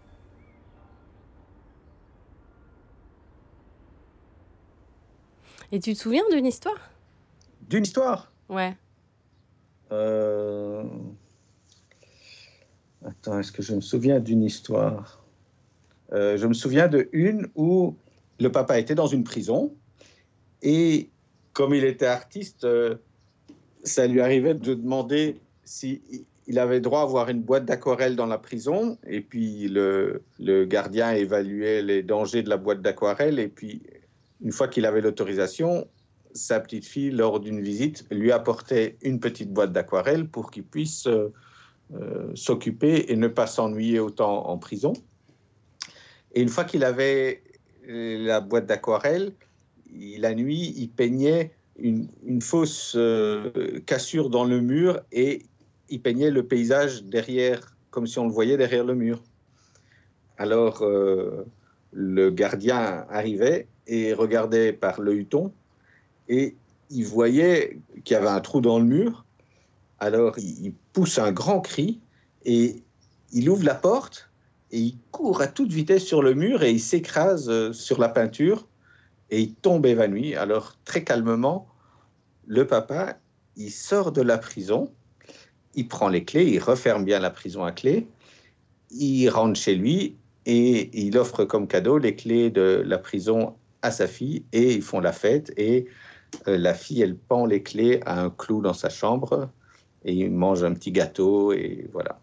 Et 5.70 5.80
tu 5.80 5.92
te 5.92 5.98
souviens 5.98 6.22
d'une 6.30 6.46
histoire? 6.46 6.90
D'une 7.68 7.82
histoire? 7.82 8.32
Ouais. 8.48 8.74
Euh... 9.92 10.82
Attends, 13.04 13.38
est-ce 13.38 13.52
que 13.52 13.62
je 13.62 13.74
me 13.74 13.82
souviens 13.82 14.18
d'une 14.18 14.42
histoire? 14.42 15.22
Euh, 16.14 16.38
Je 16.38 16.46
me 16.46 16.54
souviens 16.54 16.88
de 16.88 17.10
une 17.12 17.48
où 17.54 17.96
le 18.40 18.50
papa 18.50 18.78
était 18.78 18.94
dans 18.94 19.08
une 19.08 19.24
prison 19.24 19.74
et 20.62 21.10
comme 21.52 21.74
il 21.74 21.84
était 21.84 22.06
artiste, 22.06 22.64
euh, 22.64 22.96
ça 23.82 24.06
lui 24.06 24.22
arrivait 24.22 24.54
de 24.54 24.72
demander 24.72 25.38
si 25.64 26.00
il 26.46 26.58
avait 26.58 26.80
droit 26.80 27.00
à 27.00 27.02
avoir 27.02 27.28
une 27.28 27.40
boîte 27.40 27.64
d'aquarelle 27.64 28.16
dans 28.16 28.26
la 28.26 28.38
prison, 28.38 28.98
et 29.06 29.20
puis 29.20 29.68
le, 29.68 30.22
gardien 30.66 31.12
évaluait 31.12 31.82
les 31.82 32.02
dangers 32.02 32.42
de 32.42 32.48
la 32.48 32.56
boîte 32.56 32.82
d'aquarelle, 32.82 33.38
et 33.38 33.48
puis 33.48 33.82
une 34.42 34.52
fois 34.52 34.68
qu'il 34.68 34.84
avait 34.86 35.00
l'autorisation, 35.00 35.86
sa 36.34 36.60
petite 36.60 36.84
fille, 36.84 37.10
lors 37.10 37.40
d'une 37.40 37.60
visite, 37.60 38.04
lui 38.10 38.32
apportait 38.32 38.96
une 39.02 39.20
petite 39.20 39.52
boîte 39.52 39.72
d'aquarelle 39.72 40.28
pour 40.28 40.50
qu'il 40.50 40.64
puisse 40.64 41.06
euh, 41.06 41.32
euh, 41.94 42.30
s'occuper 42.34 43.12
et 43.12 43.16
ne 43.16 43.28
pas 43.28 43.46
s'ennuyer 43.46 44.00
autant 44.00 44.48
en 44.48 44.58
prison. 44.58 44.92
Et 46.34 46.42
une 46.42 46.48
fois 46.48 46.64
qu'il 46.64 46.84
avait 46.84 47.42
la 47.86 48.40
boîte 48.40 48.66
d'aquarelle, 48.66 49.32
la 50.18 50.34
nuit, 50.34 50.74
il 50.76 50.88
peignait 50.88 51.52
une, 51.78 52.08
fausse 52.40 52.94
euh, 52.96 53.80
cassure 53.86 54.30
dans 54.30 54.44
le 54.44 54.60
mur 54.60 55.00
et 55.12 55.42
il 55.88 56.00
peignait 56.00 56.30
le 56.30 56.46
paysage 56.46 57.04
derrière, 57.04 57.76
comme 57.90 58.06
si 58.06 58.18
on 58.18 58.26
le 58.26 58.32
voyait 58.32 58.56
derrière 58.56 58.84
le 58.84 58.94
mur. 58.94 59.22
Alors, 60.38 60.82
euh, 60.82 61.44
le 61.92 62.30
gardien 62.30 63.06
arrivait 63.08 63.68
et 63.86 64.12
regardait 64.12 64.72
par 64.72 65.00
le 65.00 65.14
huton 65.14 65.52
et 66.28 66.56
il 66.90 67.04
voyait 67.04 67.78
qu'il 68.04 68.14
y 68.14 68.16
avait 68.16 68.28
un 68.28 68.40
trou 68.40 68.60
dans 68.60 68.78
le 68.78 68.84
mur. 68.84 69.24
Alors, 70.00 70.38
il 70.38 70.74
pousse 70.92 71.18
un 71.18 71.32
grand 71.32 71.60
cri 71.60 72.00
et 72.44 72.82
il 73.32 73.48
ouvre 73.48 73.64
la 73.64 73.74
porte 73.74 74.30
et 74.70 74.78
il 74.78 74.98
court 75.10 75.40
à 75.40 75.46
toute 75.46 75.70
vitesse 75.70 76.04
sur 76.04 76.22
le 76.22 76.34
mur 76.34 76.62
et 76.62 76.72
il 76.72 76.80
s'écrase 76.80 77.48
euh, 77.48 77.72
sur 77.72 78.00
la 78.00 78.08
peinture 78.08 78.66
et 79.30 79.40
il 79.40 79.54
tombe 79.54 79.86
évanoui. 79.86 80.34
Alors, 80.34 80.76
très 80.84 81.04
calmement, 81.04 81.68
le 82.46 82.66
papa, 82.66 83.18
il 83.56 83.70
sort 83.70 84.12
de 84.12 84.22
la 84.22 84.38
prison 84.38 84.90
il 85.76 85.88
prend 85.88 86.08
les 86.08 86.24
clés, 86.24 86.44
il 86.44 86.58
referme 86.58 87.04
bien 87.04 87.20
la 87.20 87.30
prison 87.30 87.64
à 87.64 87.72
clé, 87.72 88.06
il 88.90 89.28
rentre 89.28 89.58
chez 89.58 89.74
lui 89.74 90.16
et 90.46 90.90
il 90.92 91.16
offre 91.18 91.44
comme 91.44 91.66
cadeau 91.66 91.98
les 91.98 92.14
clés 92.14 92.50
de 92.50 92.82
la 92.84 92.98
prison 92.98 93.54
à 93.82 93.90
sa 93.90 94.06
fille 94.06 94.44
et 94.52 94.74
ils 94.74 94.82
font 94.82 95.00
la 95.00 95.12
fête 95.12 95.52
et 95.56 95.86
euh, 96.48 96.58
la 96.58 96.74
fille, 96.74 97.02
elle 97.02 97.16
pend 97.16 97.46
les 97.46 97.62
clés 97.62 98.00
à 98.06 98.22
un 98.22 98.30
clou 98.30 98.60
dans 98.60 98.74
sa 98.74 98.88
chambre 98.88 99.50
et 100.04 100.12
il 100.12 100.30
mange 100.30 100.64
un 100.64 100.72
petit 100.74 100.92
gâteau 100.92 101.52
et 101.52 101.88
voilà. 101.92 102.18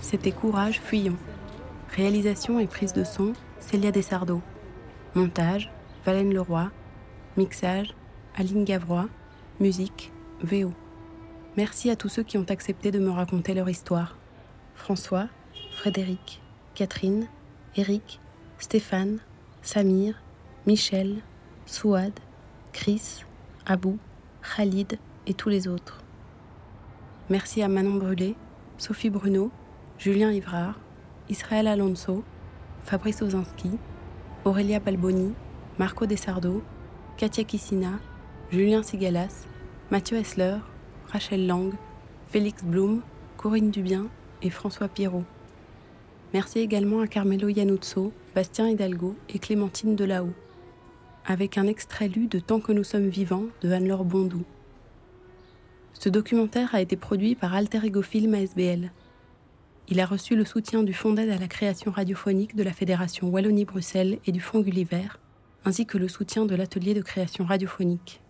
C'était 0.00 0.32
Courage 0.32 0.80
Fuyant. 0.80 1.14
Réalisation 1.94 2.58
et 2.58 2.66
prise 2.66 2.92
de 2.92 3.04
son, 3.04 3.34
Célia 3.60 3.92
Desardo. 3.92 4.40
Montage, 5.14 5.70
Valène 6.04 6.34
Leroy. 6.34 6.70
Mixage, 7.36 7.94
Aline 8.36 8.64
Gavroy. 8.64 9.06
Musique, 9.60 10.12
VO. 10.42 10.72
Merci 11.56 11.88
à 11.90 11.94
tous 11.94 12.08
ceux 12.08 12.24
qui 12.24 12.36
ont 12.36 12.46
accepté 12.48 12.90
de 12.90 12.98
me 12.98 13.10
raconter 13.10 13.54
leur 13.54 13.68
histoire. 13.68 14.16
François, 14.78 15.28
Frédéric, 15.76 16.40
Catherine, 16.74 17.26
Eric, 17.76 18.20
Stéphane, 18.58 19.18
Samir, 19.60 20.14
Michel, 20.66 21.16
Souad, 21.66 22.12
Chris, 22.72 23.24
Abou, 23.66 23.98
Khalid 24.40 24.98
et 25.26 25.34
tous 25.34 25.50
les 25.50 25.68
autres. 25.68 25.98
Merci 27.28 27.62
à 27.62 27.68
Manon 27.68 27.96
Brûlé, 27.96 28.36
Sophie 28.78 29.10
Bruno, 29.10 29.50
Julien 29.98 30.30
Ivrard, 30.30 30.78
Israël 31.28 31.66
Alonso, 31.66 32.24
Fabrice 32.84 33.20
Ozinski, 33.20 33.72
Aurélia 34.44 34.78
Balboni, 34.78 35.34
Marco 35.78 36.06
Desardo, 36.06 36.62
Katia 37.18 37.44
Kissina, 37.44 37.98
Julien 38.50 38.82
Sigalas, 38.82 39.46
Mathieu 39.90 40.16
Hessler, 40.16 40.58
Rachel 41.12 41.46
Lang, 41.46 41.74
Félix 42.30 42.62
Blum, 42.64 43.02
Corinne 43.36 43.70
Dubien 43.70 44.06
et 44.42 44.50
François 44.50 44.88
Pirot. 44.88 45.24
Merci 46.34 46.58
également 46.58 47.00
à 47.00 47.06
Carmelo 47.06 47.48
Yanuzzo, 47.48 48.12
Bastien 48.34 48.68
Hidalgo 48.68 49.16
et 49.28 49.38
Clémentine 49.38 49.96
Delahaut, 49.96 50.34
avec 51.24 51.56
un 51.56 51.66
extrait 51.66 52.08
lu 52.08 52.26
de 52.26 52.38
Tant 52.38 52.60
que 52.60 52.72
nous 52.72 52.84
sommes 52.84 53.08
vivants 53.08 53.46
de 53.62 53.70
Anne-Laure 53.70 54.04
Bondou. 54.04 54.44
Ce 55.94 56.08
documentaire 56.08 56.74
a 56.74 56.80
été 56.80 56.96
produit 56.96 57.34
par 57.34 57.54
Alter 57.54 57.80
Ego 57.84 58.02
Film 58.02 58.34
ASBL. 58.34 58.92
Il 59.88 60.00
a 60.00 60.06
reçu 60.06 60.36
le 60.36 60.44
soutien 60.44 60.82
du 60.82 60.92
Fonds 60.92 61.14
d'aide 61.14 61.30
à 61.30 61.38
la 61.38 61.48
création 61.48 61.90
radiophonique 61.90 62.54
de 62.54 62.62
la 62.62 62.72
Fédération 62.72 63.28
Wallonie-Bruxelles 63.30 64.18
et 64.26 64.32
du 64.32 64.40
Fonds 64.40 64.60
Gulliver, 64.60 65.08
ainsi 65.64 65.86
que 65.86 65.98
le 65.98 66.08
soutien 66.08 66.44
de 66.44 66.54
l'atelier 66.54 66.94
de 66.94 67.02
création 67.02 67.44
radiophonique. 67.44 68.20